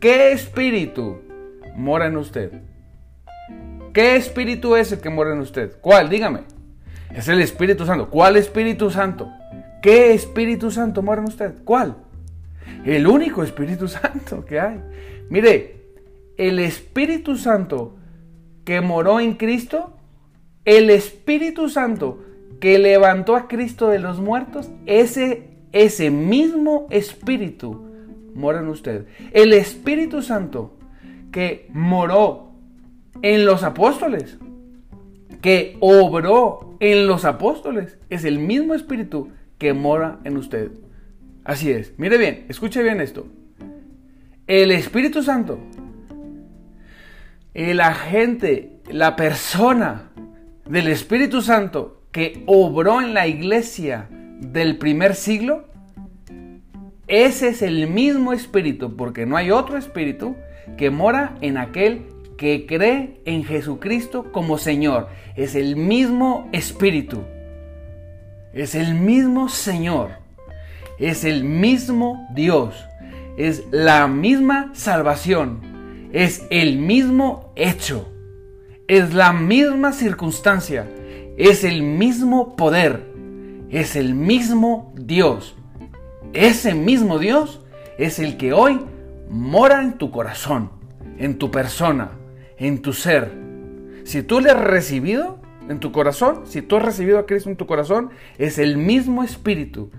¿qué 0.00 0.32
espíritu 0.32 1.22
mora 1.74 2.06
en 2.06 2.18
usted? 2.18 2.52
¿Qué 3.94 4.16
espíritu 4.16 4.76
es 4.76 4.92
el 4.92 5.00
que 5.00 5.08
mora 5.08 5.32
en 5.32 5.40
usted? 5.40 5.78
¿Cuál? 5.80 6.10
Dígame. 6.10 6.40
Es 7.14 7.28
el 7.28 7.40
Espíritu 7.40 7.86
Santo. 7.86 8.10
¿Cuál 8.10 8.36
Espíritu 8.36 8.90
Santo? 8.90 9.32
¿Qué 9.80 10.12
Espíritu 10.12 10.70
Santo 10.70 11.00
mora 11.00 11.22
en 11.22 11.28
usted? 11.28 11.54
¿Cuál? 11.64 11.96
El 12.84 13.06
único 13.06 13.42
Espíritu 13.42 13.88
Santo 13.88 14.44
que 14.44 14.60
hay. 14.60 14.82
Mire, 15.30 15.76
el 16.36 16.58
Espíritu 16.58 17.38
Santo 17.38 17.96
que 18.66 18.80
moró 18.80 19.20
en 19.20 19.34
Cristo, 19.34 19.94
el 20.64 20.90
Espíritu 20.90 21.70
Santo 21.70 22.18
que 22.60 22.78
levantó 22.80 23.36
a 23.36 23.46
Cristo 23.46 23.88
de 23.88 24.00
los 24.00 24.20
muertos, 24.20 24.70
ese, 24.86 25.50
ese 25.70 26.10
mismo 26.10 26.88
Espíritu 26.90 27.86
mora 28.34 28.58
en 28.58 28.66
usted. 28.66 29.06
El 29.32 29.52
Espíritu 29.52 30.20
Santo 30.20 30.76
que 31.30 31.68
moró 31.72 32.50
en 33.22 33.46
los 33.46 33.62
apóstoles, 33.62 34.36
que 35.40 35.76
obró 35.78 36.76
en 36.80 37.06
los 37.06 37.24
apóstoles, 37.24 37.98
es 38.10 38.24
el 38.24 38.40
mismo 38.40 38.74
Espíritu 38.74 39.28
que 39.58 39.74
mora 39.74 40.18
en 40.24 40.36
usted. 40.36 40.72
Así 41.44 41.70
es. 41.70 41.94
Mire 41.98 42.18
bien, 42.18 42.46
escuche 42.48 42.82
bien 42.82 43.00
esto. 43.00 43.28
El 44.48 44.72
Espíritu 44.72 45.22
Santo 45.22 45.60
el 47.56 47.80
agente, 47.80 48.82
la 48.90 49.16
persona 49.16 50.10
del 50.66 50.88
Espíritu 50.88 51.40
Santo 51.40 52.02
que 52.12 52.42
obró 52.44 53.00
en 53.00 53.14
la 53.14 53.26
iglesia 53.28 54.08
del 54.10 54.76
primer 54.76 55.14
siglo, 55.14 55.64
ese 57.08 57.48
es 57.48 57.62
el 57.62 57.88
mismo 57.88 58.34
Espíritu, 58.34 58.94
porque 58.94 59.24
no 59.24 59.38
hay 59.38 59.50
otro 59.50 59.78
Espíritu 59.78 60.36
que 60.76 60.90
mora 60.90 61.36
en 61.40 61.56
aquel 61.56 62.02
que 62.36 62.66
cree 62.66 63.22
en 63.24 63.42
Jesucristo 63.42 64.32
como 64.32 64.58
Señor. 64.58 65.08
Es 65.34 65.54
el 65.54 65.76
mismo 65.76 66.50
Espíritu. 66.52 67.22
Es 68.52 68.74
el 68.74 68.94
mismo 68.94 69.48
Señor. 69.48 70.10
Es 70.98 71.24
el 71.24 71.42
mismo 71.44 72.28
Dios. 72.34 72.74
Es 73.38 73.64
la 73.70 74.08
misma 74.08 74.72
salvación 74.74 75.75
es 76.16 76.46
el 76.48 76.78
mismo 76.78 77.52
hecho, 77.56 78.08
es 78.88 79.12
la 79.12 79.34
misma 79.34 79.92
circunstancia, 79.92 80.88
es 81.36 81.62
el 81.62 81.82
mismo 81.82 82.56
poder, 82.56 83.02
es 83.68 83.96
el 83.96 84.14
mismo 84.14 84.94
Dios. 84.96 85.56
Ese 86.32 86.72
mismo 86.72 87.18
Dios 87.18 87.62
es 87.98 88.18
el 88.18 88.38
que 88.38 88.54
hoy 88.54 88.80
mora 89.28 89.82
en 89.82 89.98
tu 89.98 90.10
corazón, 90.10 90.70
en 91.18 91.36
tu 91.36 91.50
persona, 91.50 92.12
en 92.56 92.80
tu 92.80 92.94
ser. 92.94 93.30
Si 94.04 94.22
tú 94.22 94.40
le 94.40 94.50
has 94.50 94.60
recibido 94.64 95.38
en 95.68 95.80
tu 95.80 95.92
corazón, 95.92 96.46
si 96.46 96.62
tú 96.62 96.76
has 96.76 96.82
recibido 96.82 97.18
a 97.18 97.26
Cristo 97.26 97.50
en 97.50 97.56
tu 97.56 97.66
corazón, 97.66 98.08
es 98.38 98.58
el 98.58 98.78
mismo 98.78 99.22
Espíritu 99.22 99.90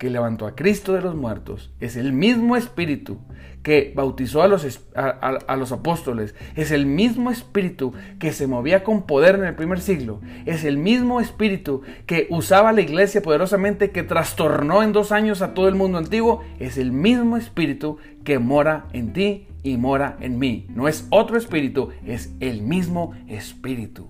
que 0.00 0.08
levantó 0.08 0.46
a 0.46 0.56
Cristo 0.56 0.94
de 0.94 1.02
los 1.02 1.14
muertos, 1.14 1.70
es 1.78 1.94
el 1.94 2.14
mismo 2.14 2.56
Espíritu 2.56 3.18
que 3.62 3.92
bautizó 3.94 4.42
a 4.42 4.48
los, 4.48 4.80
a, 4.94 5.56
los, 5.56 5.72
apóstoles, 5.72 6.34
es 6.56 6.70
el 6.70 6.86
mismo 6.86 7.30
Espíritu 7.30 7.92
que 8.18 8.32
se 8.32 8.46
movía 8.46 8.82
con 8.82 9.02
poder 9.02 9.34
en 9.34 9.44
el 9.44 9.54
primer 9.54 9.78
siglo, 9.78 10.22
es 10.46 10.64
el 10.64 10.78
mismo 10.78 11.20
Espíritu 11.20 11.82
que 12.06 12.26
usaba 12.30 12.72
la 12.72 12.80
iglesia 12.80 13.20
poderosamente, 13.20 13.90
que 13.90 14.02
trastornó 14.02 14.82
en 14.82 14.92
dos 14.92 15.12
años 15.12 15.42
a 15.42 15.52
todo 15.52 15.68
el 15.68 15.74
mundo 15.74 15.98
antiguo, 15.98 16.42
es 16.58 16.78
el 16.78 16.92
mismo 16.92 17.36
Espíritu 17.36 17.98
que 18.24 18.38
mora 18.38 18.86
en 18.94 19.12
ti 19.12 19.48
y 19.62 19.76
mora 19.76 20.16
en 20.20 20.38
mí. 20.38 20.66
No 20.70 20.88
es 20.88 21.06
otro 21.10 21.36
Espíritu, 21.36 21.90
es 22.06 22.32
el 22.40 22.62
mismo 22.62 23.12
Espíritu. 23.28 24.06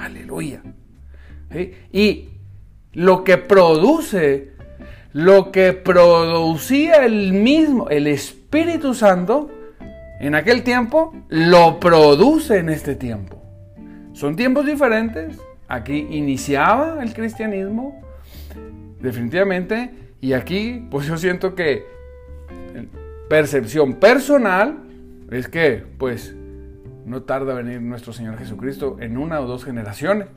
Aleluya. 0.00 0.64
Y 1.92 2.28
lo 2.92 3.24
que 3.24 3.38
produce 3.38 4.51
lo 5.12 5.52
que 5.52 5.72
producía 5.72 7.04
el 7.04 7.32
mismo, 7.32 7.88
el 7.88 8.06
Espíritu 8.06 8.94
Santo, 8.94 9.50
en 10.20 10.34
aquel 10.34 10.62
tiempo, 10.62 11.14
lo 11.28 11.80
produce 11.80 12.58
en 12.58 12.68
este 12.68 12.94
tiempo. 12.94 13.42
Son 14.12 14.36
tiempos 14.36 14.66
diferentes. 14.66 15.38
Aquí 15.68 16.06
iniciaba 16.10 17.02
el 17.02 17.12
cristianismo, 17.14 18.00
definitivamente, 19.00 19.90
y 20.20 20.34
aquí, 20.34 20.86
pues 20.90 21.06
yo 21.06 21.16
siento 21.16 21.54
que 21.54 21.84
percepción 23.28 23.94
personal 23.94 24.78
es 25.30 25.48
que, 25.48 25.84
pues, 25.98 26.34
no 27.06 27.22
tarda 27.22 27.54
venir 27.54 27.80
nuestro 27.80 28.12
Señor 28.12 28.38
Jesucristo 28.38 28.98
en 29.00 29.16
una 29.16 29.40
o 29.40 29.46
dos 29.46 29.64
generaciones. 29.64 30.28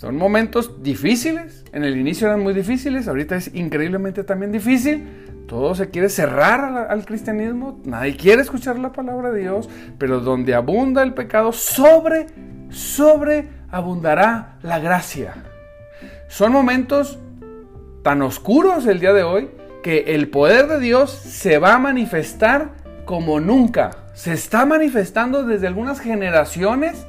Son 0.00 0.16
momentos 0.16 0.82
difíciles. 0.82 1.62
En 1.74 1.84
el 1.84 1.98
inicio 1.98 2.26
eran 2.26 2.40
muy 2.40 2.54
difíciles, 2.54 3.06
ahorita 3.06 3.36
es 3.36 3.54
increíblemente 3.54 4.24
también 4.24 4.50
difícil. 4.50 5.44
Todo 5.46 5.74
se 5.74 5.90
quiere 5.90 6.08
cerrar 6.08 6.88
al, 6.88 7.04
cristianismo, 7.04 7.78
nadie 7.84 8.16
quiere 8.16 8.40
escuchar 8.40 8.78
la 8.78 8.92
palabra 8.92 9.30
de 9.30 9.40
Dios, 9.40 9.68
pero 9.98 10.20
donde 10.20 10.54
abunda 10.54 11.02
el 11.02 11.12
pecado, 11.12 11.52
sobre, 11.52 12.28
sobre 12.70 13.50
abundará 13.70 14.56
la 14.62 14.78
gracia. 14.78 15.34
Son 16.28 16.50
momentos 16.50 17.18
tan 18.02 18.22
oscuros 18.22 18.86
el 18.86 19.00
día 19.00 19.12
de 19.12 19.22
hoy 19.22 19.50
que 19.82 20.14
el 20.14 20.30
poder 20.30 20.66
de 20.66 20.80
Dios 20.80 21.10
se 21.10 21.58
va 21.58 21.74
a 21.74 21.78
manifestar 21.78 22.70
como 23.04 23.38
nunca. 23.38 23.90
Se 24.14 24.32
está 24.32 24.64
manifestando 24.64 25.44
desde 25.44 25.66
algunas 25.66 26.00
generaciones 26.00 27.06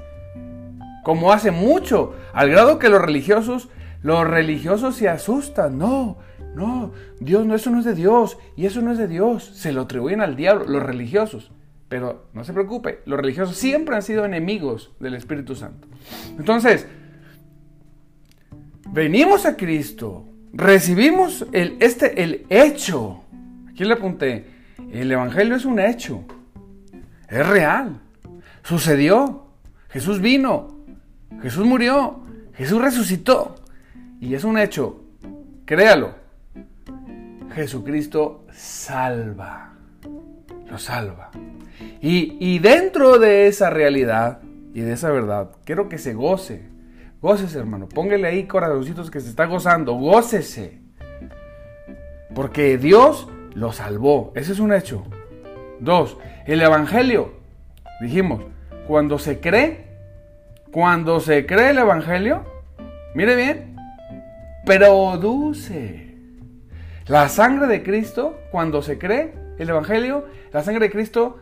como 1.03 1.31
hace 1.31 1.51
mucho, 1.51 2.15
al 2.33 2.49
grado 2.49 2.79
que 2.79 2.89
los 2.89 3.01
religiosos, 3.01 3.69
los 4.03 4.27
religiosos 4.27 4.95
se 4.95 5.09
asustan. 5.09 5.77
No, 5.77 6.17
no, 6.55 6.91
Dios 7.19 7.45
no, 7.45 7.55
eso 7.55 7.69
no 7.69 7.79
es 7.79 7.85
de 7.85 7.95
Dios, 7.95 8.37
y 8.55 8.65
eso 8.65 8.81
no 8.81 8.91
es 8.91 8.97
de 8.97 9.07
Dios. 9.07 9.43
Se 9.43 9.71
lo 9.71 9.81
atribuyen 9.81 10.21
al 10.21 10.35
diablo, 10.35 10.65
los 10.65 10.83
religiosos. 10.83 11.51
Pero 11.87 12.27
no 12.33 12.43
se 12.43 12.53
preocupe, 12.53 13.01
los 13.05 13.19
religiosos 13.19 13.57
siempre 13.57 13.95
han 13.95 14.01
sido 14.01 14.23
enemigos 14.23 14.91
del 14.99 15.13
Espíritu 15.13 15.55
Santo. 15.55 15.87
Entonces, 16.37 16.87
venimos 18.89 19.45
a 19.45 19.57
Cristo, 19.57 20.25
recibimos 20.53 21.45
este, 21.51 22.23
el 22.23 22.45
hecho. 22.49 23.23
Aquí 23.69 23.83
le 23.83 23.93
apunté, 23.93 24.45
el 24.91 25.11
Evangelio 25.11 25.55
es 25.55 25.65
un 25.65 25.79
hecho, 25.79 26.23
es 27.27 27.45
real, 27.47 27.99
sucedió, 28.63 29.47
Jesús 29.89 30.21
vino, 30.21 30.80
Jesús 31.41 31.65
murió, 31.65 32.21
Jesús 32.53 32.81
resucitó. 32.81 33.55
Y 34.19 34.35
es 34.35 34.43
un 34.43 34.57
hecho, 34.57 35.01
créalo. 35.65 36.13
Jesucristo 37.53 38.45
salva, 38.51 39.73
lo 40.69 40.77
salva. 40.77 41.31
Y, 42.01 42.59
dentro 42.59 43.19
de 43.19 43.47
esa 43.47 43.69
realidad 43.69 44.39
y 44.73 44.81
de 44.81 44.93
esa 44.93 45.11
verdad, 45.11 45.51
quiero 45.65 45.89
que 45.89 45.97
se 45.97 46.13
goce. 46.13 46.69
Gócese, 47.21 47.59
hermano. 47.59 47.87
Póngale 47.87 48.27
ahí 48.27 48.45
corazoncitos 48.45 49.11
que 49.11 49.19
se 49.19 49.29
está 49.29 49.45
gozando. 49.45 49.93
Gócese. 49.93 50.81
Porque 52.33 52.77
Dios 52.77 53.27
lo 53.53 53.71
salvó. 53.71 54.31
Ese 54.35 54.53
es 54.53 54.59
un 54.59 54.73
hecho. 54.73 55.03
Dos, 55.79 56.17
el 56.47 56.61
Evangelio. 56.61 57.33
Dijimos, 58.01 58.43
cuando 58.87 59.19
se 59.19 59.39
cree, 59.39 59.90
cuando 60.71 61.19
se 61.19 61.45
cree 61.45 61.71
el 61.71 61.79
Evangelio, 61.79 62.45
mire 63.13 63.35
bien, 63.35 63.75
produce. 64.65 66.15
La 67.07 67.27
sangre 67.27 67.67
de 67.67 67.83
Cristo, 67.83 68.39
cuando 68.51 68.81
se 68.81 68.97
cree 68.97 69.33
el 69.57 69.69
Evangelio, 69.69 70.25
la 70.53 70.63
sangre 70.63 70.85
de 70.85 70.91
Cristo, 70.91 71.39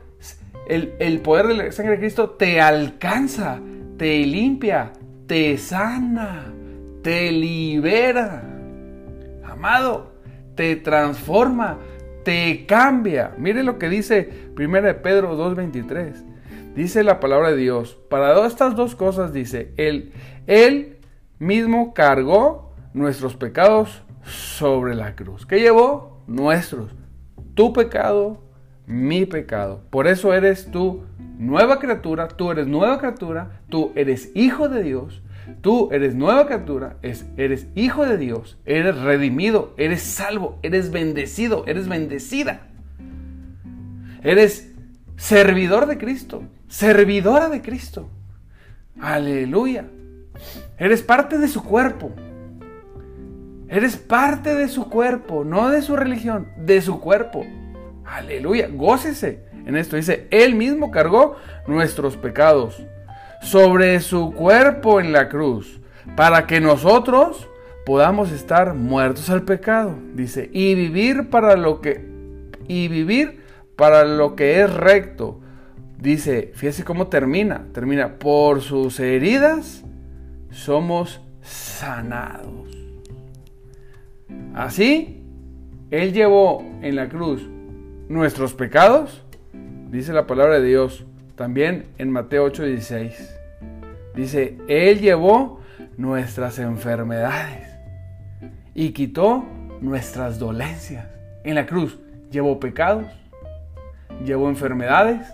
el, 0.68 0.94
el 1.00 1.20
poder 1.22 1.48
de 1.48 1.54
la 1.54 1.72
sangre 1.72 1.94
de 1.94 2.00
Cristo 2.00 2.32
te 2.32 2.60
alcanza, 2.60 3.60
te 3.98 4.26
limpia, 4.26 4.94
te 5.28 5.58
sana, 5.58 6.52
te 7.04 7.32
libera. 7.32 8.44
Amado, 9.46 10.14
te 10.56 10.76
transforma, 10.76 11.78
te 12.24 12.66
cambia. 12.66 13.34
Mire 13.38 13.64
lo 13.64 13.78
que 13.78 13.90
dice 13.90 14.50
1 14.58 15.02
Pedro 15.02 15.38
2.23. 15.38 16.29
Dice 16.76 17.04
la 17.04 17.20
palabra 17.20 17.52
de 17.52 17.58
Dios, 17.58 17.98
para 18.10 18.46
estas 18.46 18.76
dos 18.76 18.96
cosas 18.96 19.34
dice, 19.34 19.74
Él, 19.76 20.14
Él 20.46 20.98
mismo 21.40 21.94
cargó 21.94 22.74
nuestros 22.94 23.36
pecados 23.36 24.04
sobre 24.24 24.96
la 24.96 25.16
cruz. 25.16 25.46
¿Qué 25.46 25.60
llevó? 25.60 26.24
Nuestros. 26.28 26.92
Tu 27.56 27.74
pecado, 27.74 28.44
mi 28.86 29.26
pecado. 29.26 29.82
Por 29.90 30.08
eso 30.08 30.34
eres 30.34 30.70
tú 30.72 31.04
nueva 31.38 31.80
criatura, 31.80 32.28
tú 32.28 32.52
eres 32.52 32.68
nueva 32.68 33.00
criatura, 33.00 33.62
tú 33.70 33.92
eres 33.96 34.32
hijo 34.36 34.70
de 34.70 34.84
Dios, 34.84 35.24
tú 35.62 35.90
eres 35.92 36.14
nueva 36.14 36.46
criatura, 36.46 36.98
eres 37.02 37.68
hijo 37.76 38.06
de 38.06 38.18
Dios, 38.18 38.58
eres 38.66 38.96
redimido, 39.02 39.74
eres 39.78 40.04
salvo, 40.04 40.60
eres 40.62 40.92
bendecido, 40.92 41.64
eres 41.66 41.88
bendecida. 41.88 42.68
Eres 44.22 44.74
servidor 45.16 45.88
de 45.88 45.98
Cristo 45.98 46.44
servidora 46.70 47.50
de 47.50 47.62
Cristo. 47.62 48.10
Aleluya. 49.02 49.86
Eres 50.78 51.02
parte 51.02 51.38
de 51.38 51.48
su 51.48 51.64
cuerpo. 51.64 52.12
Eres 53.68 53.98
parte 53.98 54.56
de 54.56 54.68
su 54.68 54.90
cuerpo, 54.90 55.44
no 55.44 55.70
de 55.70 55.82
su 55.82 55.96
religión, 55.96 56.48
de 56.58 56.82
su 56.82 57.00
cuerpo. 57.00 57.46
Aleluya. 58.06 58.70
Gócese 58.72 59.44
en 59.66 59.76
esto. 59.76 59.96
Dice, 59.96 60.28
Él 60.32 60.56
mismo 60.56 60.90
cargó 60.92 61.36
nuestros 61.68 62.16
pecados 62.16 62.82
sobre 63.42 64.00
su 64.00 64.34
cuerpo 64.34 65.00
en 65.00 65.12
la 65.12 65.30
cruz, 65.30 65.80
para 66.16 66.48
que 66.48 66.60
nosotros 66.60 67.48
podamos 67.86 68.32
estar 68.32 68.74
muertos 68.74 69.30
al 69.30 69.44
pecado. 69.44 69.96
Dice, 70.14 70.50
y 70.54 70.76
vivir 70.76 71.30
para 71.30 71.56
lo 71.56 71.82
que 71.82 72.08
y 72.68 72.88
vivir 72.88 73.44
para 73.76 74.04
lo 74.04 74.36
que 74.36 74.62
es 74.62 74.72
recto 74.72 75.42
dice, 76.02 76.52
fíjese 76.56 76.84
cómo 76.84 77.08
termina, 77.08 77.66
termina, 77.74 78.18
por 78.18 78.62
sus 78.62 79.00
heridas 79.00 79.84
somos 80.52 81.22
sanados. 81.42 82.70
Así, 84.54 85.24
Él 85.92 86.14
llevó 86.14 86.64
en 86.82 86.96
la 86.96 87.10
cruz 87.10 87.48
nuestros 88.08 88.54
pecados, 88.54 89.24
dice 89.92 90.14
la 90.14 90.28
palabra 90.28 90.60
de 90.60 90.68
Dios, 90.68 91.06
también 91.36 91.86
en 91.98 92.12
Mateo 92.12 92.46
8:16. 92.46 93.36
Dice, 94.16 94.58
Él 94.68 95.00
llevó 95.00 95.62
nuestras 95.98 96.60
enfermedades 96.60 97.68
y 98.74 98.92
quitó 98.92 99.46
nuestras 99.82 100.40
dolencias. 100.40 101.08
En 101.44 101.56
la 101.56 101.66
cruz 101.66 102.00
llevó 102.32 102.60
pecados, 102.60 103.06
llevó 104.26 104.50
enfermedades, 104.50 105.26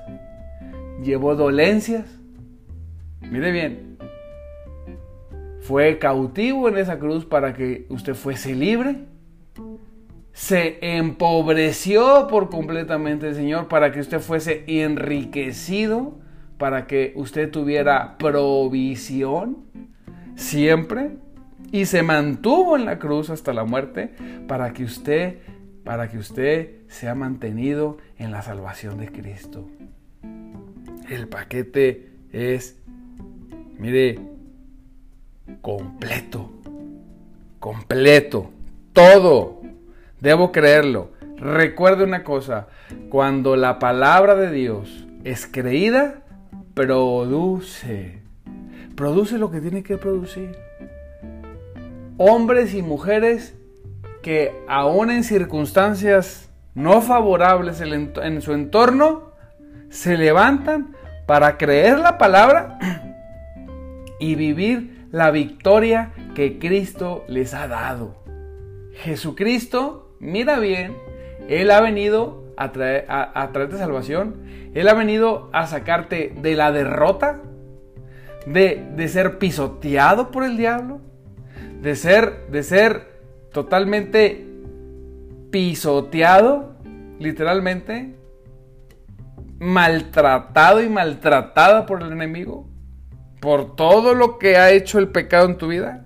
llevó 1.03 1.35
dolencias. 1.35 2.05
Mire 3.21 3.51
bien, 3.51 3.97
fue 5.61 5.97
cautivo 5.97 6.69
en 6.69 6.77
esa 6.77 6.99
cruz 6.99 7.25
para 7.25 7.53
que 7.53 7.85
usted 7.89 8.13
fuese 8.13 8.53
libre. 8.53 9.05
Se 10.31 10.77
empobreció 10.97 12.27
por 12.27 12.49
completamente 12.49 13.29
el 13.29 13.35
Señor 13.35 13.67
para 13.67 13.91
que 13.91 14.01
usted 14.01 14.19
fuese 14.19 14.63
enriquecido, 14.67 16.19
para 16.57 16.87
que 16.87 17.13
usted 17.15 17.49
tuviera 17.49 18.17
provisión 18.17 19.65
siempre 20.35 21.17
y 21.71 21.85
se 21.85 22.03
mantuvo 22.03 22.75
en 22.75 22.85
la 22.85 22.99
cruz 22.99 23.29
hasta 23.29 23.53
la 23.53 23.63
muerte 23.63 24.11
para 24.47 24.73
que 24.73 24.83
usted 24.83 25.39
para 25.83 26.09
que 26.09 26.17
usted 26.17 26.81
sea 26.87 27.13
mantenido 27.13 27.97
en 28.17 28.31
la 28.31 28.41
salvación 28.41 28.97
de 28.97 29.11
Cristo. 29.11 29.67
El 31.09 31.27
paquete 31.27 32.09
es, 32.31 32.79
mire, 33.77 34.19
completo. 35.61 36.51
Completo. 37.59 38.51
Todo. 38.93 39.61
Debo 40.19 40.51
creerlo. 40.51 41.11
Recuerde 41.37 42.05
una 42.05 42.23
cosa, 42.23 42.67
cuando 43.09 43.55
la 43.55 43.77
palabra 43.77 44.35
de 44.35 44.51
Dios 44.51 45.05
es 45.23 45.45
creída, 45.45 46.23
produce. 46.73 48.21
Produce 48.95 49.37
lo 49.37 49.51
que 49.51 49.61
tiene 49.61 49.83
que 49.83 49.97
producir. 49.97 50.57
Hombres 52.17 52.73
y 52.73 52.81
mujeres 52.81 53.53
que 54.23 54.55
aún 54.67 55.11
en 55.11 55.23
circunstancias 55.23 56.49
no 56.73 57.01
favorables 57.01 57.81
en 57.81 58.41
su 58.41 58.53
entorno, 58.53 59.34
se 59.95 60.17
levantan 60.17 60.93
para 61.25 61.57
creer 61.57 61.99
la 61.99 62.17
palabra 62.17 62.77
y 64.19 64.35
vivir 64.35 65.07
la 65.11 65.31
victoria 65.31 66.11
que 66.35 66.59
Cristo 66.59 67.23
les 67.29 67.53
ha 67.53 67.69
dado. 67.69 68.13
Jesucristo, 68.95 70.13
mira 70.19 70.59
bien, 70.59 70.97
Él 71.47 71.71
ha 71.71 71.79
venido 71.79 72.43
a, 72.57 72.73
traer, 72.73 73.05
a, 73.07 73.49
traerte 73.53 73.77
salvación, 73.77 74.35
Él 74.73 74.89
ha 74.89 74.93
venido 74.93 75.49
a 75.53 75.65
sacarte 75.65 76.33
de 76.41 76.55
la 76.55 76.73
derrota, 76.73 77.39
de, 78.45 78.85
de 78.97 79.07
ser 79.07 79.37
pisoteado 79.37 80.29
por 80.29 80.43
el 80.43 80.57
diablo, 80.57 80.99
de 81.81 81.95
ser, 81.95 82.47
de 82.51 82.63
ser 82.63 83.07
totalmente 83.53 84.45
pisoteado, 85.51 86.75
literalmente, 87.17 88.13
maltratado 89.59 90.81
y 90.81 90.89
maltratada 90.89 91.85
por 91.85 92.01
el 92.01 92.11
enemigo, 92.11 92.67
por 93.39 93.75
todo 93.75 94.13
lo 94.13 94.37
que 94.37 94.57
ha 94.57 94.71
hecho 94.71 94.99
el 94.99 95.09
pecado 95.09 95.45
en 95.45 95.57
tu 95.57 95.67
vida, 95.67 96.05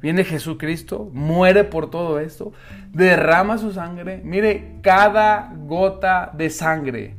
viene 0.00 0.24
Jesucristo, 0.24 1.10
muere 1.12 1.64
por 1.64 1.90
todo 1.90 2.18
esto, 2.20 2.52
derrama 2.92 3.58
su 3.58 3.72
sangre. 3.72 4.20
Mire, 4.24 4.76
cada 4.82 5.52
gota 5.54 6.30
de 6.34 6.50
sangre 6.50 7.16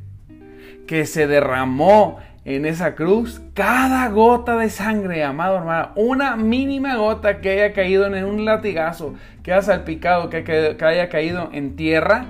que 0.87 1.05
se 1.05 1.27
derramó 1.27 2.19
en 2.43 2.65
esa 2.65 2.95
cruz, 2.95 3.41
cada 3.53 4.09
gota 4.09 4.57
de 4.57 4.69
sangre, 4.69 5.23
amado 5.23 5.57
hermano, 5.57 5.91
una 5.95 6.35
mínima 6.35 6.95
gota 6.95 7.39
que 7.39 7.51
haya 7.51 7.73
caído 7.73 8.07
en 8.07 8.25
un 8.25 8.45
latigazo, 8.45 9.13
que 9.43 9.53
haya 9.53 9.61
salpicado, 9.61 10.29
que, 10.29 10.43
que 10.43 10.83
haya 10.83 11.07
caído 11.09 11.49
en 11.53 11.75
tierra, 11.75 12.25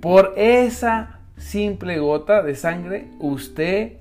por 0.00 0.34
esa 0.36 1.17
simple 1.38 1.98
gota 1.98 2.42
de 2.42 2.54
sangre, 2.54 3.08
usted 3.18 3.92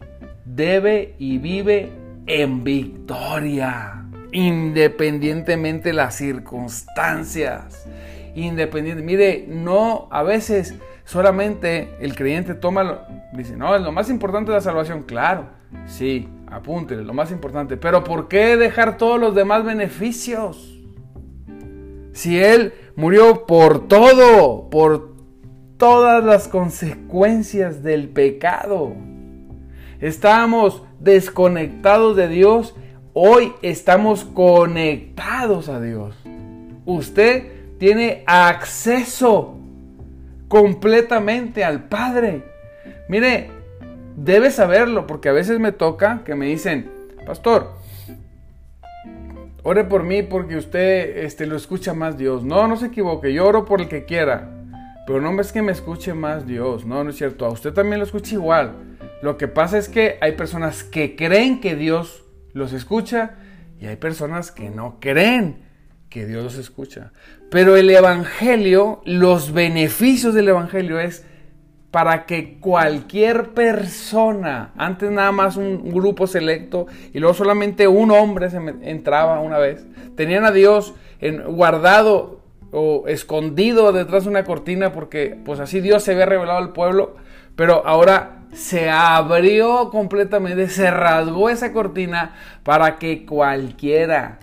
debe 0.45 1.15
y 1.17 1.38
vive 1.38 1.89
en 2.26 2.63
victoria, 2.63 4.06
independientemente 4.32 5.89
de 5.89 5.93
las 5.93 6.15
circunstancias. 6.15 7.88
Independiente, 8.36 9.02
mire, 9.02 9.45
no, 9.47 10.08
a 10.12 10.23
veces 10.23 10.76
solamente 11.06 11.95
el 12.00 12.15
creyente 12.15 12.54
toma, 12.54 13.08
dice, 13.34 13.56
no, 13.56 13.76
es 13.76 13.82
lo 13.82 13.91
más 13.91 14.10
importante 14.10 14.52
la 14.52 14.62
salvación, 14.62 15.04
claro, 15.04 15.45
sí, 15.88 16.28
apúntele, 16.52 17.04
lo 17.04 17.13
más 17.13 17.32
importante, 17.32 17.78
pero 17.78 18.04
¿por 18.04 18.28
qué 18.28 18.58
dejar 18.58 18.97
todos 18.97 19.19
los 19.19 19.34
demás 19.34 19.63
beneficios? 19.63 20.78
Si 22.12 22.39
Él 22.39 22.73
murió 22.95 23.45
por 23.45 23.88
todo, 23.88 24.69
por 24.69 25.16
todas 25.77 26.23
las 26.23 26.47
consecuencias 26.47 27.83
del 27.83 28.09
pecado. 28.09 28.93
Estábamos 29.99 30.83
desconectados 30.99 32.15
de 32.15 32.27
Dios, 32.27 32.75
hoy 33.13 33.53
estamos 33.61 34.25
conectados 34.25 35.69
a 35.69 35.79
Dios. 35.79 36.15
Usted 36.85 37.77
tiene 37.77 38.23
acceso 38.25 39.57
completamente 40.47 41.63
al 41.63 41.87
Padre. 41.87 42.43
Mire, 43.07 43.49
debe 44.15 44.51
saberlo 44.51 45.05
porque 45.07 45.29
a 45.29 45.33
veces 45.33 45.59
me 45.59 45.71
toca 45.71 46.23
que 46.25 46.35
me 46.35 46.47
dicen, 46.47 46.89
pastor, 47.25 47.73
ore 49.63 49.83
por 49.83 50.03
mí 50.03 50.23
porque 50.23 50.55
usted 50.55 51.25
este, 51.25 51.45
lo 51.45 51.55
escucha 51.55 51.93
más 51.93 52.17
Dios. 52.17 52.43
No, 52.43 52.67
no 52.67 52.77
se 52.77 52.87
equivoque, 52.87 53.33
yo 53.33 53.45
oro 53.45 53.65
por 53.65 53.81
el 53.81 53.87
que 53.87 54.05
quiera. 54.05 54.57
Pero 55.08 55.22
no 55.22 55.39
es 55.39 55.54
que 55.54 55.62
me 55.62 55.72
escuche 55.72 56.13
más 56.13 56.46
Dios, 56.46 56.86
no, 56.86 57.02
no 57.02 57.12
es 57.12 57.15
cierto, 57.15 57.46
a 57.46 57.50
usted 57.50 57.72
también 57.72 58.00
lo 58.00 58.06
escucha 58.06 58.36
igual. 58.36 58.74
Lo 59.22 59.38
que 59.38 59.48
pasa 59.48 59.78
es 59.78 59.88
que 59.88 60.17
hay 60.20 60.34
personas 60.34 60.84
que 60.84 61.15
creen 61.15 61.62
que 61.62 61.78
Dios 61.78 62.26
los 62.54 62.74
escucha 62.74 63.36
y 63.80 63.86
hay 63.86 63.96
personas 63.96 64.52
que 64.52 64.70
no 64.70 64.98
creen 65.00 65.63
que 66.10 66.26
Dios 66.26 66.43
los 66.43 66.58
escucha. 66.58 67.13
Pero 67.50 67.78
el 67.78 67.89
Evangelio, 67.89 69.02
los 69.06 69.54
beneficios 69.54 70.34
del 70.34 70.50
Evangelio 70.50 71.00
es 71.00 71.26
para 71.89 72.26
que 72.26 72.60
cualquier 72.60 73.54
persona, 73.54 74.74
antes 74.76 75.10
nada 75.10 75.32
más 75.32 75.56
un 75.56 75.89
grupo 75.89 76.28
selecto 76.28 76.86
y 77.13 77.20
luego 77.20 77.34
solamente 77.34 77.88
un 77.88 78.12
hombre 78.12 78.50
se 78.50 78.58
entraba 78.82 79.39
una 79.39 79.58
vez, 79.58 79.88
tenían 80.17 80.43
a 80.43 80.52
Dios 80.52 80.96
en, 81.22 81.43
guardado 81.56 82.41
o 82.71 83.08
escondido 83.08 83.91
detrás 83.91 84.23
de 84.23 84.30
una 84.30 84.43
cortina 84.43 84.91
porque 84.91 85.38
pues 85.45 85.60
así 85.60 85.80
Dios 85.82 86.03
se 86.03 86.12
había 86.12 86.25
revelado 86.25 86.58
al 86.58 86.73
pueblo, 86.73 87.15
pero 87.56 87.86
ahora 87.86 88.45
se 88.53 88.89
abrió 88.89 89.89
completamente, 89.89 90.69
se 90.69 90.89
rasgó 90.91 91.49
esa 91.49 91.73
cortina 91.73 92.36
para 92.63 92.97
que 92.97 93.25
cualquiera, 93.25 94.39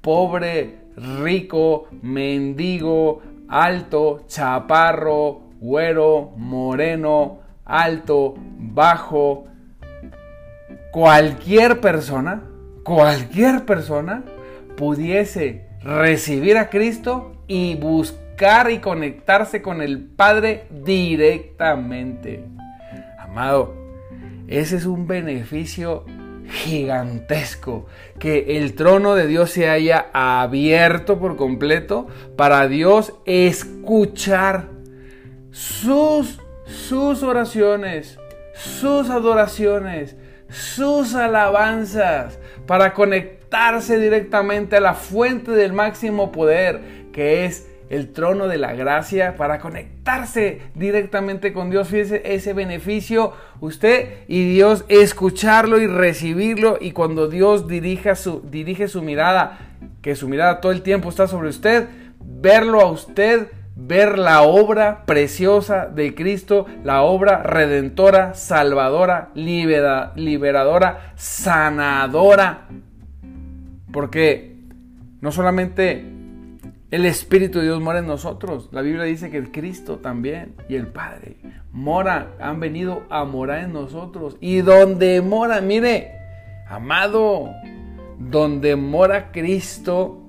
pobre, 0.00 0.78
rico, 0.96 1.88
mendigo, 2.02 3.22
alto, 3.48 4.24
chaparro, 4.26 5.42
güero, 5.60 6.32
moreno, 6.36 7.40
alto, 7.64 8.34
bajo, 8.58 9.46
cualquier 10.92 11.80
persona, 11.80 12.42
cualquier 12.82 13.64
persona 13.64 14.24
pudiese 14.76 15.66
recibir 15.82 16.56
a 16.56 16.68
Cristo 16.68 17.35
y 17.46 17.74
buscar 17.76 18.70
y 18.70 18.78
conectarse 18.78 19.62
con 19.62 19.82
el 19.82 20.00
Padre 20.00 20.64
directamente. 20.70 22.44
Amado, 23.18 23.74
ese 24.48 24.76
es 24.76 24.86
un 24.86 25.06
beneficio 25.06 26.04
gigantesco, 26.48 27.86
que 28.18 28.58
el 28.58 28.74
trono 28.74 29.14
de 29.14 29.26
Dios 29.26 29.50
se 29.50 29.68
haya 29.68 30.06
abierto 30.12 31.18
por 31.18 31.36
completo 31.36 32.06
para 32.36 32.68
Dios 32.68 33.14
escuchar 33.24 34.68
sus, 35.50 36.40
sus 36.64 37.22
oraciones, 37.22 38.18
sus 38.54 39.10
adoraciones, 39.10 40.16
sus 40.48 41.14
alabanzas, 41.14 42.38
para 42.66 42.94
conectarse 42.94 43.98
directamente 43.98 44.76
a 44.76 44.80
la 44.80 44.94
fuente 44.94 45.52
del 45.52 45.72
máximo 45.72 46.32
poder, 46.32 47.05
que 47.16 47.46
es 47.46 47.66
el 47.88 48.12
trono 48.12 48.46
de 48.46 48.58
la 48.58 48.74
gracia 48.74 49.36
para 49.36 49.58
conectarse 49.58 50.60
directamente 50.74 51.54
con 51.54 51.70
Dios. 51.70 51.88
Fíjese 51.88 52.20
ese 52.34 52.52
beneficio, 52.52 53.32
usted 53.60 54.18
y 54.28 54.46
Dios, 54.52 54.84
escucharlo 54.88 55.80
y 55.80 55.86
recibirlo. 55.86 56.76
Y 56.78 56.92
cuando 56.92 57.28
Dios 57.28 57.68
dirija 57.68 58.16
su, 58.16 58.42
dirige 58.50 58.86
su 58.86 59.00
mirada, 59.00 59.58
que 60.02 60.14
su 60.14 60.28
mirada 60.28 60.60
todo 60.60 60.72
el 60.72 60.82
tiempo 60.82 61.08
está 61.08 61.26
sobre 61.26 61.48
usted, 61.48 61.88
verlo 62.20 62.82
a 62.82 62.90
usted, 62.90 63.46
ver 63.76 64.18
la 64.18 64.42
obra 64.42 65.06
preciosa 65.06 65.86
de 65.86 66.14
Cristo, 66.14 66.66
la 66.84 67.00
obra 67.00 67.42
redentora, 67.44 68.34
salvadora, 68.34 69.30
liberadora, 69.34 71.12
sanadora. 71.16 72.68
Porque 73.90 74.56
no 75.22 75.32
solamente 75.32 76.15
el 76.90 77.04
Espíritu 77.04 77.58
de 77.58 77.64
Dios 77.64 77.80
mora 77.80 77.98
en 77.98 78.06
nosotros. 78.06 78.68
La 78.72 78.82
Biblia 78.82 79.04
dice 79.04 79.30
que 79.30 79.38
el 79.38 79.50
Cristo 79.50 79.98
también 79.98 80.54
y 80.68 80.76
el 80.76 80.86
Padre 80.86 81.36
mora, 81.76 82.34
han 82.40 82.58
venido 82.58 83.02
a 83.10 83.24
morar 83.24 83.64
en 83.64 83.74
nosotros. 83.74 84.36
Y 84.40 84.62
donde 84.62 85.20
mora, 85.20 85.60
mire, 85.60 86.12
amado, 86.68 87.50
donde 88.18 88.76
mora 88.76 89.30
Cristo, 89.30 90.22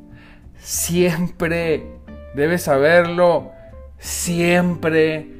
siempre, 0.57 1.85
debes 2.35 2.63
saberlo, 2.63 3.51
siempre 3.97 5.31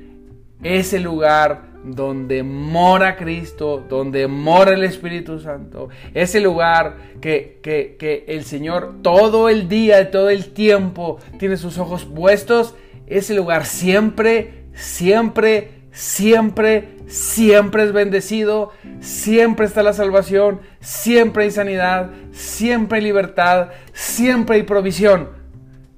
ese 0.64 1.00
lugar 1.00 1.67
donde 1.96 2.44
mora 2.44 3.16
Cristo, 3.16 3.86
donde 3.88 4.28
mora 4.28 4.74
el 4.74 4.84
Espíritu 4.84 5.40
Santo, 5.40 5.90
ese 6.14 6.40
lugar 6.40 6.98
que, 7.22 7.60
que, 7.62 8.26
el 8.28 8.44
Señor 8.44 8.98
todo 9.02 9.50
el 9.50 9.70
día, 9.70 10.12
todo 10.12 10.30
el 10.30 10.54
tiempo 10.54 11.20
tiene 11.40 11.58
sus 11.58 11.78
ojos 11.78 12.06
puestos, 12.06 12.76
ese 13.08 13.34
lugar 13.36 13.66
siempre, 13.66 14.66
siempre, 14.74 15.72
siempre, 15.92 16.90
siempre 17.08 17.84
es 17.84 17.94
bendecido, 17.94 18.72
siempre 19.00 19.66
está 19.66 19.82
la 19.82 19.94
salvación, 19.94 20.60
siempre 20.82 21.46
hay 21.46 21.52
sanidad, 21.52 22.10
siempre 22.32 22.98
hay 22.98 23.04
libertad, 23.04 23.70
siempre 23.94 24.58
hay 24.58 24.64
provisión. 24.64 25.30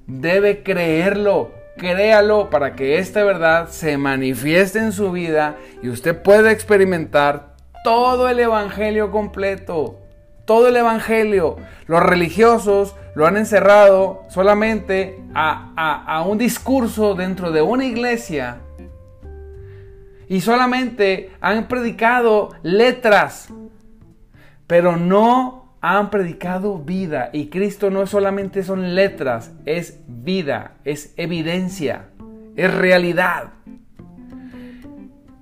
Debe 0.06 0.62
creerlo 0.62 1.59
créalo 1.80 2.50
para 2.50 2.74
que 2.74 2.98
esta 2.98 3.24
verdad 3.24 3.68
se 3.70 3.96
manifieste 3.96 4.78
en 4.78 4.92
su 4.92 5.10
vida 5.10 5.56
y 5.82 5.88
usted 5.88 6.20
pueda 6.20 6.52
experimentar 6.52 7.56
todo 7.82 8.28
el 8.28 8.38
Evangelio 8.38 9.10
completo. 9.10 9.98
Todo 10.44 10.68
el 10.68 10.76
Evangelio. 10.76 11.56
Los 11.86 12.02
religiosos 12.02 12.94
lo 13.14 13.26
han 13.26 13.38
encerrado 13.38 14.24
solamente 14.28 15.18
a, 15.34 16.04
a 16.06 16.22
un 16.22 16.36
discurso 16.36 17.14
dentro 17.14 17.50
de 17.50 17.62
una 17.62 17.86
iglesia 17.86 18.58
y 20.28 20.42
solamente 20.42 21.30
han 21.40 21.66
predicado 21.66 22.50
letras, 22.62 23.48
pero 24.66 24.96
no 24.96 25.59
han 25.80 26.10
predicado 26.10 26.78
vida. 26.78 27.30
Y 27.32 27.46
Cristo 27.46 27.90
no 27.90 28.06
solamente 28.06 28.62
son 28.62 28.94
letras, 28.94 29.52
es 29.66 30.00
vida, 30.06 30.74
es 30.84 31.14
evidencia, 31.16 32.08
es 32.56 32.72
realidad. 32.72 33.52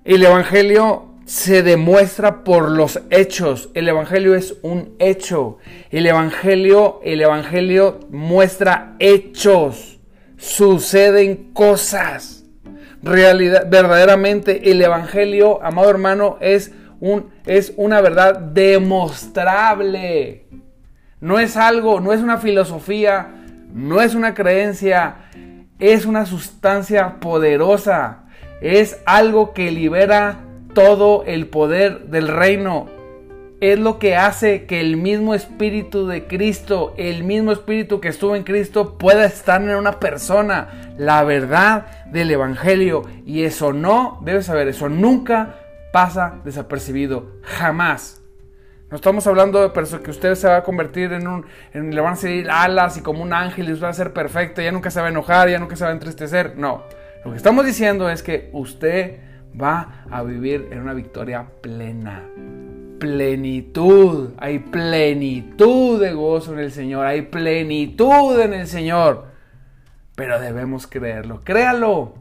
El 0.04 0.24
Evangelio 0.24 1.08
se 1.28 1.62
demuestra 1.62 2.42
por 2.42 2.70
los 2.70 3.02
hechos. 3.10 3.68
El 3.74 3.86
evangelio 3.86 4.34
es 4.34 4.54
un 4.62 4.94
hecho. 4.98 5.58
El 5.90 6.06
evangelio, 6.06 7.00
el 7.04 7.20
evangelio 7.20 8.00
muestra 8.10 8.96
hechos. 8.98 10.00
Suceden 10.38 11.52
cosas. 11.52 12.46
Realidad, 13.02 13.68
verdaderamente 13.68 14.70
el 14.70 14.80
evangelio, 14.80 15.62
amado 15.62 15.90
hermano, 15.90 16.38
es 16.40 16.72
es 17.46 17.72
una 17.76 18.00
verdad 18.00 18.38
demostrable. 18.38 20.46
No 21.20 21.38
es 21.38 21.56
algo, 21.56 22.00
no 22.00 22.12
es 22.12 22.20
una 22.20 22.38
filosofía, 22.38 23.28
no 23.72 24.00
es 24.00 24.14
una 24.14 24.34
creencia, 24.34 25.16
es 25.78 26.06
una 26.06 26.26
sustancia 26.26 27.20
poderosa. 27.20 28.24
Es 28.60 29.00
algo 29.06 29.52
que 29.52 29.70
libera 29.70 30.40
todo 30.74 31.24
el 31.24 31.46
poder 31.46 32.06
del 32.06 32.28
reino. 32.28 32.86
Es 33.60 33.78
lo 33.78 33.98
que 33.98 34.14
hace 34.14 34.66
que 34.66 34.80
el 34.80 34.96
mismo 34.96 35.34
Espíritu 35.34 36.06
de 36.06 36.28
Cristo, 36.28 36.94
el 36.96 37.24
mismo 37.24 37.50
Espíritu 37.50 38.00
que 38.00 38.08
estuvo 38.08 38.36
en 38.36 38.44
Cristo, 38.44 38.96
pueda 38.96 39.24
estar 39.24 39.60
en 39.60 39.74
una 39.74 39.98
persona. 39.98 40.92
La 40.96 41.24
verdad 41.24 42.06
del 42.12 42.30
Evangelio. 42.30 43.02
Y 43.26 43.42
eso 43.42 43.72
no, 43.72 44.20
debes 44.24 44.46
saber, 44.46 44.68
eso 44.68 44.88
nunca 44.88 45.56
pasa 45.92 46.40
desapercibido. 46.44 47.32
Jamás. 47.42 48.22
No 48.90 48.96
estamos 48.96 49.26
hablando 49.26 49.68
de 49.68 50.00
que 50.02 50.10
usted 50.10 50.34
se 50.34 50.48
va 50.48 50.56
a 50.56 50.62
convertir 50.62 51.12
en 51.12 51.28
un. 51.28 51.44
Le 51.74 52.00
van 52.00 52.14
a 52.14 52.16
salir 52.16 52.50
alas 52.50 52.96
y 52.96 53.02
como 53.02 53.22
un 53.22 53.34
ángel 53.34 53.68
y 53.68 53.74
va 53.74 53.90
a 53.90 53.92
ser 53.92 54.14
perfecto, 54.14 54.62
ya 54.62 54.72
nunca 54.72 54.90
se 54.90 54.98
va 55.00 55.08
a 55.08 55.10
enojar, 55.10 55.50
ya 55.50 55.58
nunca 55.58 55.76
se 55.76 55.84
va 55.84 55.90
a 55.90 55.92
entristecer. 55.92 56.56
No. 56.56 56.84
Lo 57.22 57.32
que 57.32 57.36
estamos 57.36 57.66
diciendo 57.66 58.08
es 58.08 58.22
que 58.22 58.48
usted 58.54 59.18
va 59.60 60.04
a 60.10 60.22
vivir 60.22 60.68
en 60.70 60.80
una 60.80 60.94
victoria 60.94 61.46
plena. 61.60 62.24
Plenitud. 62.98 64.30
Hay 64.38 64.60
plenitud 64.60 66.00
de 66.00 66.14
gozo 66.14 66.54
en 66.54 66.60
el 66.60 66.72
Señor. 66.72 67.04
Hay 67.04 67.22
plenitud 67.22 68.40
en 68.40 68.54
el 68.54 68.66
Señor. 68.66 69.26
Pero 70.14 70.40
debemos 70.40 70.86
creerlo. 70.86 71.42
Créalo. 71.44 72.14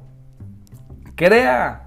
Crea. 1.16 1.87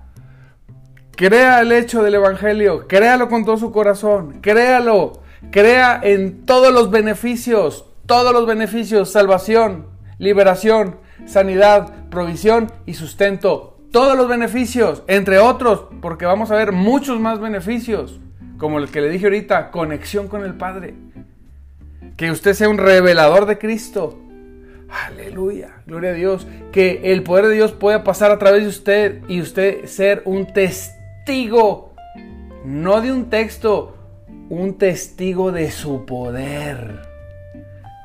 Crea 1.21 1.61
el 1.61 1.71
hecho 1.73 2.03
del 2.03 2.15
Evangelio. 2.15 2.89
Créalo 2.89 3.29
con 3.29 3.45
todo 3.45 3.59
su 3.59 3.71
corazón. 3.71 4.39
Créalo. 4.41 5.21
Crea 5.51 6.01
en 6.03 6.47
todos 6.47 6.73
los 6.73 6.91
beneficios. 6.91 7.85
Todos 8.07 8.33
los 8.33 8.47
beneficios. 8.47 9.13
Salvación, 9.13 9.89
liberación, 10.17 10.97
sanidad, 11.27 12.09
provisión 12.09 12.73
y 12.87 12.95
sustento 12.95 13.77
todos 13.91 14.17
los 14.17 14.29
beneficios, 14.29 15.03
entre 15.09 15.41
otros, 15.41 15.87
porque 16.01 16.25
vamos 16.25 16.53
a 16.53 16.55
ver 16.55 16.71
muchos 16.73 17.19
más 17.19 17.41
beneficios, 17.41 18.21
como 18.57 18.79
el 18.79 18.89
que 18.89 19.01
le 19.01 19.11
dije 19.11 19.27
ahorita, 19.27 19.73
conexión 19.73 20.29
con 20.29 20.45
el 20.45 20.55
Padre. 20.55 20.95
Que 22.17 22.31
usted 22.31 22.55
sea 22.55 22.69
un 22.69 22.79
revelador 22.79 23.47
de 23.47 23.59
Cristo. 23.59 24.17
Aleluya, 24.89 25.83
gloria 25.87 26.11
a 26.11 26.15
Dios. 26.15 26.47
Que 26.71 27.01
el 27.13 27.25
poder 27.25 27.49
de 27.49 27.55
Dios 27.55 27.73
pueda 27.73 28.05
pasar 28.05 28.31
a 28.31 28.39
través 28.39 28.63
de 28.63 28.69
usted 28.69 29.23
y 29.27 29.41
usted 29.41 29.87
ser 29.87 30.23
un 30.25 30.53
testigo, 30.53 31.00
no 32.65 33.01
de 33.01 33.13
un 33.13 33.31
texto, 33.31 33.97
un 34.49 34.79
testigo 34.79 35.53
de 35.53 35.71
su 35.71 36.05
poder. 36.05 37.03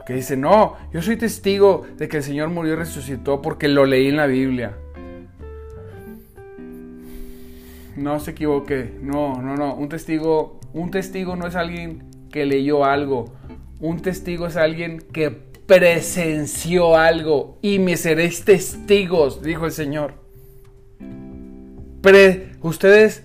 Que 0.06 0.14
dice, 0.14 0.38
no, 0.38 0.76
yo 0.94 1.02
soy 1.02 1.18
testigo 1.18 1.86
de 1.98 2.08
que 2.08 2.18
el 2.18 2.24
Señor 2.24 2.50
murió 2.50 2.74
y 2.74 2.76
resucitó 2.76 3.42
porque 3.42 3.68
lo 3.68 3.86
leí 3.86 4.08
en 4.08 4.18
la 4.18 4.28
Biblia. 4.28 4.76
no 7.96 8.20
se 8.20 8.32
equivoque. 8.32 8.92
No, 9.02 9.42
no, 9.42 9.56
no. 9.56 9.76
Un 9.76 9.90
testigo, 9.90 10.60
un 10.74 10.92
testigo 10.92 11.36
no 11.36 11.48
es 11.48 11.56
alguien 11.56 12.04
que 12.32 12.46
leyó 12.46 12.86
algo. 12.86 13.34
Un 13.80 14.02
testigo 14.02 14.48
es 14.48 14.56
alguien 14.56 15.00
que 15.00 15.32
presenció 15.32 16.96
algo. 16.96 17.58
Y 17.62 17.80
me 17.80 17.98
seréis 17.98 18.46
testigos, 18.46 19.42
dijo 19.42 19.66
el 19.66 19.72
Señor. 19.72 20.25
Ustedes 22.62 23.24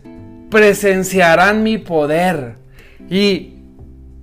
presenciarán 0.51 1.63
mi 1.63 1.79
poder. 1.79 2.55
Y 3.09 3.55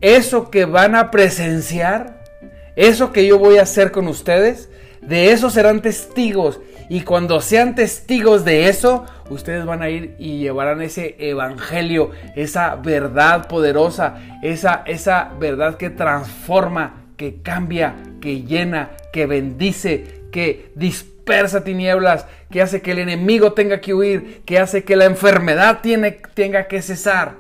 eso 0.02 0.52
que 0.52 0.66
van 0.66 0.96
a 0.96 1.12
presenciar, 1.12 2.24
eso 2.76 3.12
que 3.12 3.26
yo 3.26 3.40
voy 3.40 3.58
a 3.58 3.64
hacer 3.64 3.92
con 3.92 4.08
ustedes, 4.08 4.70
de 5.02 5.32
eso 5.32 5.50
serán 5.50 5.82
testigos. 5.82 6.60
Y 6.90 7.02
cuando 7.02 7.42
sean 7.42 7.76
testigos 7.76 8.46
de 8.46 8.70
eso, 8.70 9.06
ustedes 9.30 9.66
van 9.66 9.82
a 9.82 9.90
ir 9.90 10.16
y 10.20 10.40
llevarán 10.40 10.82
ese 10.82 11.16
evangelio, 11.20 12.12
esa 12.36 12.76
verdad 12.76 13.48
poderosa, 13.48 14.16
esa, 14.42 14.84
esa 14.86 15.34
verdad 15.40 15.76
que 15.76 15.90
transforma, 15.90 17.08
que 17.18 17.42
cambia, 17.42 17.96
que 18.22 18.44
llena, 18.44 18.92
que 19.12 19.26
bendice, 19.26 20.22
que 20.32 20.72
dispersa 21.28 21.66
tinieblas, 21.66 22.26
que 22.50 22.62
hace 22.62 22.82
que 22.82 22.92
el 22.92 23.00
enemigo 23.00 23.52
tenga 23.52 23.82
que 23.82 23.94
huir, 23.94 24.44
que 24.46 24.60
hace 24.60 24.86
que 24.86 24.96
la 24.96 25.06
enfermedad 25.06 25.82
tiene, 25.82 26.12
tenga 26.34 26.68
que 26.68 26.82
cesar. 26.82 27.36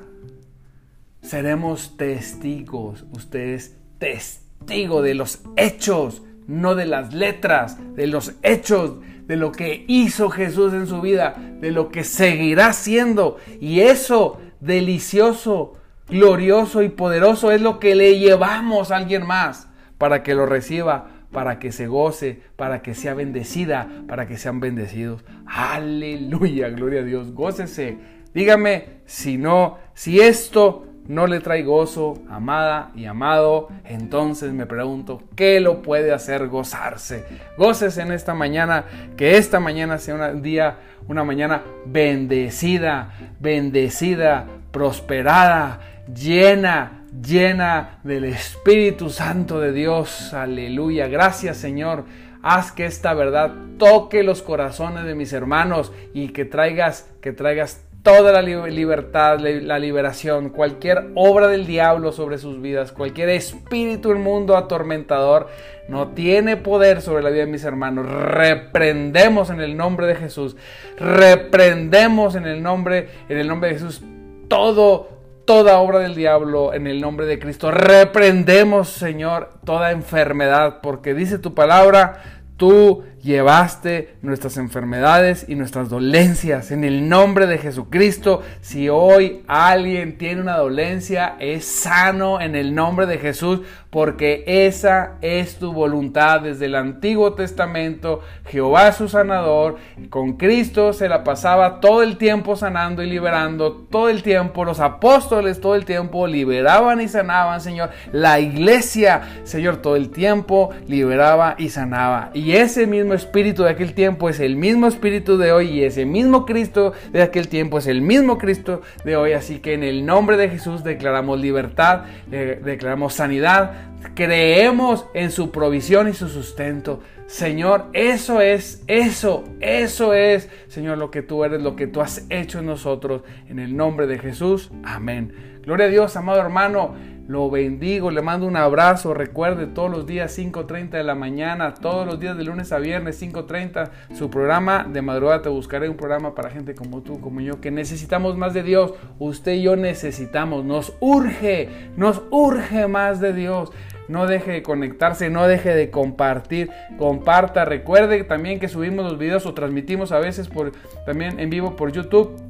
Seremos 1.21 1.95
testigos, 1.95 3.05
ustedes 3.13 3.77
testigos 3.97 5.03
de 5.03 5.13
los 5.15 5.39
hechos, 5.55 6.21
no 6.47 6.75
de 6.75 6.85
las 6.85 7.13
letras, 7.13 7.77
de 7.95 8.07
los 8.07 8.33
hechos, 8.43 8.97
de 9.25 9.37
lo 9.37 9.53
que 9.53 9.85
hizo 9.87 10.29
Jesús 10.29 10.73
en 10.73 10.87
su 10.87 10.99
vida, 10.99 11.35
de 11.61 11.71
lo 11.71 11.87
que 11.87 12.03
seguirá 12.03 12.73
siendo. 12.73 13.37
Y 13.61 13.79
eso 13.81 14.37
delicioso, 14.59 15.75
glorioso 16.09 16.83
y 16.83 16.89
poderoso 16.89 17.51
es 17.51 17.61
lo 17.61 17.79
que 17.79 17.95
le 17.95 18.19
llevamos 18.19 18.91
a 18.91 18.97
alguien 18.97 19.25
más 19.25 19.69
para 19.97 20.23
que 20.23 20.35
lo 20.35 20.45
reciba, 20.45 21.07
para 21.31 21.59
que 21.59 21.71
se 21.71 21.87
goce, 21.87 22.41
para 22.55 22.81
que 22.81 22.95
sea 22.95 23.13
bendecida, 23.13 23.87
para 24.07 24.27
que 24.27 24.37
sean 24.37 24.59
bendecidos. 24.59 25.23
Aleluya, 25.45 26.69
gloria 26.69 27.01
a 27.01 27.03
Dios, 27.03 27.33
gócese. 27.33 27.97
Dígame 28.33 29.01
si 29.05 29.37
no, 29.37 29.77
si 29.93 30.19
esto 30.19 30.87
no 31.07 31.25
le 31.25 31.39
trae 31.39 31.63
gozo, 31.63 32.21
amada 32.29 32.91
y 32.93 33.05
amado, 33.05 33.69
entonces 33.85 34.51
me 34.53 34.65
pregunto, 34.65 35.23
¿qué 35.35 35.59
lo 35.59 35.81
puede 35.81 36.11
hacer 36.11 36.47
gozarse? 36.47 37.23
Goces 37.57 37.97
en 37.97 38.11
esta 38.11 38.33
mañana, 38.33 38.85
que 39.15 39.37
esta 39.37 39.59
mañana 39.59 39.97
sea 39.97 40.15
un 40.15 40.41
día, 40.41 40.77
una 41.07 41.23
mañana 41.23 41.63
bendecida, 41.85 43.13
bendecida, 43.39 44.47
prosperada, 44.71 45.79
llena, 46.13 46.96
llena 47.21 47.99
del 48.03 48.25
Espíritu 48.25 49.09
Santo 49.09 49.59
de 49.59 49.71
Dios. 49.71 50.33
Aleluya. 50.33 51.07
Gracias 51.07 51.57
Señor. 51.57 52.05
Haz 52.43 52.71
que 52.71 52.85
esta 52.85 53.13
verdad 53.13 53.53
toque 53.77 54.23
los 54.23 54.41
corazones 54.41 55.05
de 55.05 55.15
mis 55.15 55.33
hermanos 55.33 55.91
y 56.13 56.29
que 56.29 56.45
traigas, 56.45 57.09
que 57.21 57.33
traigas 57.33 57.83
toda 58.03 58.31
la 58.31 58.41
libertad, 58.41 59.37
la 59.39 59.79
liberación, 59.79 60.49
cualquier 60.49 61.09
obra 61.15 61.49
del 61.49 61.67
diablo 61.67 62.13
sobre 62.13 62.37
sus 62.37 62.61
vidas, 62.61 62.93
cualquier 62.93 63.27
espíritu 63.27 64.09
del 64.09 64.19
mundo 64.19 64.55
atormentador, 64.55 65.47
no 65.89 66.09
tiene 66.09 66.55
poder 66.55 67.01
sobre 67.01 67.21
la 67.21 67.31
vida 67.31 67.45
de 67.45 67.51
mis 67.51 67.65
hermanos. 67.65 68.07
Reprendemos 68.07 69.49
en 69.49 69.59
el 69.59 69.75
nombre 69.75 70.07
de 70.07 70.15
Jesús. 70.15 70.55
Reprendemos 70.97 72.35
en 72.35 72.45
el 72.45 72.63
nombre, 72.63 73.09
en 73.27 73.39
el 73.39 73.47
nombre 73.49 73.69
de 73.69 73.75
Jesús 73.75 74.01
todo 74.47 75.16
toda 75.47 75.77
obra 75.79 75.99
del 75.99 76.13
diablo 76.13 76.73
en 76.73 76.87
el 76.87 76.99
nombre 76.99 77.25
de 77.25 77.39
Cristo. 77.39 77.71
Reprendemos, 77.71 78.89
Señor, 78.89 79.53
toda 79.63 79.91
enfermedad, 79.91 80.81
porque 80.81 81.13
dice 81.13 81.39
tu 81.39 81.55
palabra, 81.55 82.21
Tú 82.57 83.03
llevaste 83.21 84.15
nuestras 84.23 84.57
enfermedades 84.57 85.45
y 85.47 85.53
nuestras 85.53 85.89
dolencias 85.89 86.71
en 86.71 86.83
el 86.83 87.07
nombre 87.07 87.45
de 87.45 87.59
Jesucristo. 87.59 88.41
Si 88.61 88.89
hoy 88.89 89.43
alguien 89.47 90.17
tiene 90.17 90.41
una 90.41 90.57
dolencia, 90.57 91.35
es 91.39 91.65
sano 91.65 92.41
en 92.41 92.55
el 92.55 92.73
nombre 92.73 93.05
de 93.05 93.19
Jesús, 93.19 93.61
porque 93.97 94.43
esa 94.45 95.13
es 95.21 95.57
tu 95.57 95.73
voluntad 95.73 96.41
desde 96.41 96.65
el 96.65 96.75
Antiguo 96.75 97.33
Testamento. 97.33 98.21
Jehová 98.45 98.91
su 98.91 99.09
sanador, 99.09 99.77
con 100.11 100.33
Cristo 100.33 100.93
se 100.93 101.09
la 101.09 101.23
pasaba 101.23 101.79
todo 101.79 102.03
el 102.03 102.17
tiempo 102.17 102.55
sanando 102.55 103.01
y 103.01 103.09
liberando, 103.09 103.71
todo 103.89 104.09
el 104.09 104.21
tiempo, 104.21 104.65
los 104.65 104.79
apóstoles 104.81 105.59
todo 105.59 105.73
el 105.73 105.85
tiempo 105.85 106.27
liberaban 106.27 107.01
y 107.01 107.07
sanaban, 107.07 107.59
Señor. 107.59 107.89
La 108.11 108.39
iglesia, 108.39 109.41
Señor, 109.45 109.77
todo 109.77 109.95
el 109.95 110.11
tiempo 110.11 110.69
liberaba 110.87 111.55
y 111.57 111.69
sanaba. 111.69 112.29
Y 112.35 112.51
ese 112.51 112.85
mismo 112.85 113.15
espíritu 113.15 113.63
de 113.63 113.71
aquel 113.71 113.95
tiempo 113.95 114.29
es 114.29 114.39
el 114.39 114.57
mismo 114.57 114.85
espíritu 114.85 115.39
de 115.39 115.51
hoy 115.51 115.69
y 115.69 115.83
ese 115.83 116.05
mismo 116.05 116.45
Cristo 116.45 116.93
de 117.11 117.23
aquel 117.23 117.47
tiempo 117.47 117.79
es 117.79 117.87
el 117.87 118.03
mismo 118.03 118.37
Cristo 118.37 118.83
de 119.03 119.15
hoy. 119.15 119.33
Así 119.33 119.57
que 119.57 119.73
en 119.73 119.83
el 119.83 120.05
nombre 120.05 120.37
de 120.37 120.49
Jesús 120.49 120.83
declaramos 120.83 121.39
libertad, 121.39 122.01
eh, 122.31 122.61
declaramos 122.63 123.15
sanidad, 123.15 123.86
creemos 124.15 125.05
en 125.13 125.31
su 125.31 125.51
provisión 125.51 126.07
y 126.07 126.13
su 126.13 126.27
sustento. 126.29 127.01
Señor, 127.27 127.87
eso 127.93 128.41
es, 128.41 128.83
eso, 128.87 129.43
eso 129.59 130.13
es, 130.13 130.49
Señor, 130.67 130.97
lo 130.97 131.11
que 131.11 131.21
tú 131.21 131.43
eres, 131.43 131.61
lo 131.61 131.75
que 131.75 131.87
tú 131.87 132.01
has 132.01 132.25
hecho 132.29 132.59
en 132.59 132.65
nosotros. 132.65 133.23
En 133.49 133.59
el 133.59 133.75
nombre 133.75 134.07
de 134.07 134.17
Jesús. 134.17 134.71
Amén. 134.83 135.59
Gloria 135.63 135.87
a 135.87 135.89
Dios, 135.89 136.15
amado 136.15 136.39
hermano. 136.39 136.95
Lo 137.27 137.49
bendigo, 137.49 138.09
le 138.09 138.21
mando 138.21 138.47
un 138.47 138.55
abrazo. 138.55 139.13
Recuerde 139.13 139.67
todos 139.67 139.91
los 139.91 140.07
días 140.07 140.37
5.30 140.39 140.91
de 140.91 141.03
la 141.03 141.13
mañana, 141.13 141.73
todos 141.73 142.07
los 142.07 142.21
días 142.21 142.37
de 142.37 142.45
lunes 142.45 142.71
a 142.71 142.79
viernes 142.79 143.21
5.30, 143.21 143.89
su 144.13 144.29
programa 144.29 144.85
de 144.89 145.01
madrugada 145.01 145.41
te 145.41 145.49
buscaré, 145.49 145.89
un 145.89 145.97
programa 145.97 146.33
para 146.35 146.49
gente 146.49 146.73
como 146.73 147.01
tú, 147.01 147.19
como 147.19 147.41
yo, 147.41 147.59
que 147.59 147.69
necesitamos 147.69 148.37
más 148.37 148.53
de 148.53 148.63
Dios. 148.63 148.93
Usted 149.19 149.55
y 149.55 149.63
yo 149.63 149.75
necesitamos, 149.75 150.63
nos 150.63 150.93
urge, 151.01 151.67
nos 151.97 152.23
urge 152.31 152.87
más 152.87 153.19
de 153.19 153.33
Dios. 153.33 153.73
No 154.07 154.25
deje 154.25 154.51
de 154.51 154.63
conectarse, 154.63 155.29
no 155.29 155.49
deje 155.49 155.75
de 155.75 155.91
compartir, 155.91 156.69
comparta. 156.97 157.65
Recuerde 157.65 158.23
también 158.23 158.61
que 158.61 158.69
subimos 158.69 159.03
los 159.03 159.17
videos 159.17 159.45
o 159.45 159.53
transmitimos 159.53 160.13
a 160.13 160.19
veces 160.19 160.47
por, 160.47 160.71
también 161.05 161.41
en 161.41 161.49
vivo 161.49 161.75
por 161.75 161.91
YouTube 161.91 162.46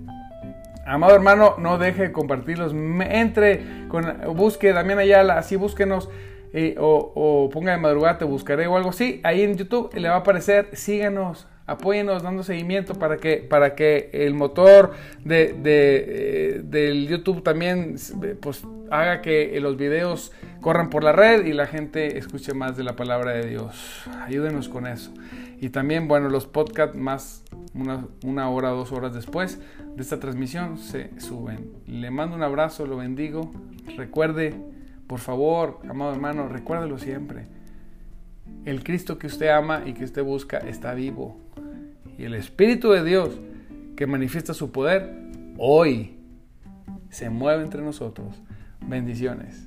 Amado 0.87 1.15
hermano, 1.15 1.55
no 1.57 1.77
deje 1.77 2.03
de 2.03 2.11
compartirlos. 2.13 2.73
Entre, 2.73 3.87
con, 3.89 4.05
busque 4.35 4.71
Damián 4.71 4.99
Ayala, 4.99 5.37
así 5.37 5.57
búsquenos. 5.57 6.09
Eh, 6.53 6.75
o, 6.79 7.49
ponga 7.51 7.73
de 7.73 7.77
madrugada, 7.77 8.19
te 8.19 8.25
buscaré 8.25 8.67
o 8.67 8.77
algo 8.77 8.91
así. 8.91 9.19
Ahí 9.23 9.41
en 9.41 9.57
YouTube 9.57 9.93
le 9.93 10.07
va 10.07 10.15
a 10.15 10.19
aparecer. 10.19 10.69
Síganos, 10.71 11.45
apóyenos 11.65 12.23
dando 12.23 12.41
seguimiento 12.41 12.95
para 12.95 13.17
que, 13.17 13.37
para 13.37 13.75
que 13.75 14.09
el 14.13 14.33
motor 14.33 14.93
de, 15.25 15.53
eh, 15.65 16.61
del 16.63 17.07
YouTube 17.09 17.43
también 17.43 17.95
pues, 18.39 18.63
haga 18.89 19.21
que 19.21 19.59
los 19.59 19.75
videos 19.75 20.31
corran 20.61 20.89
por 20.89 21.03
la 21.03 21.11
red 21.11 21.45
y 21.45 21.51
la 21.51 21.67
gente 21.67 22.17
escuche 22.17 22.53
más 22.53 22.77
de 22.77 22.85
la 22.85 22.95
palabra 22.95 23.33
de 23.33 23.49
Dios. 23.49 24.03
Ayúdenos 24.21 24.69
con 24.69 24.87
eso. 24.87 25.11
Y 25.59 25.69
también, 25.69 26.07
bueno, 26.07 26.29
los 26.29 26.45
podcasts 26.45 26.95
más 26.95 27.43
una, 27.77 28.07
una 28.23 28.49
hora, 28.49 28.69
dos 28.69 28.91
horas 28.91 29.13
después 29.13 29.59
de 29.95 30.01
esta 30.01 30.19
transmisión 30.19 30.77
se 30.77 31.19
suben. 31.19 31.71
Le 31.85 32.11
mando 32.11 32.35
un 32.35 32.43
abrazo, 32.43 32.85
lo 32.85 32.97
bendigo. 32.97 33.51
Recuerde, 33.95 34.55
por 35.07 35.19
favor, 35.19 35.79
amado 35.89 36.11
hermano, 36.11 36.47
recuérdelo 36.47 36.97
siempre. 36.97 37.45
El 38.65 38.83
Cristo 38.83 39.17
que 39.17 39.27
usted 39.27 39.49
ama 39.49 39.83
y 39.85 39.93
que 39.93 40.03
usted 40.03 40.23
busca 40.23 40.57
está 40.57 40.93
vivo. 40.93 41.37
Y 42.17 42.23
el 42.23 42.33
Espíritu 42.33 42.91
de 42.91 43.03
Dios 43.03 43.39
que 43.95 44.07
manifiesta 44.07 44.53
su 44.53 44.71
poder 44.71 45.13
hoy 45.57 46.17
se 47.09 47.29
mueve 47.29 47.63
entre 47.63 47.81
nosotros. 47.81 48.41
Bendiciones. 48.85 49.66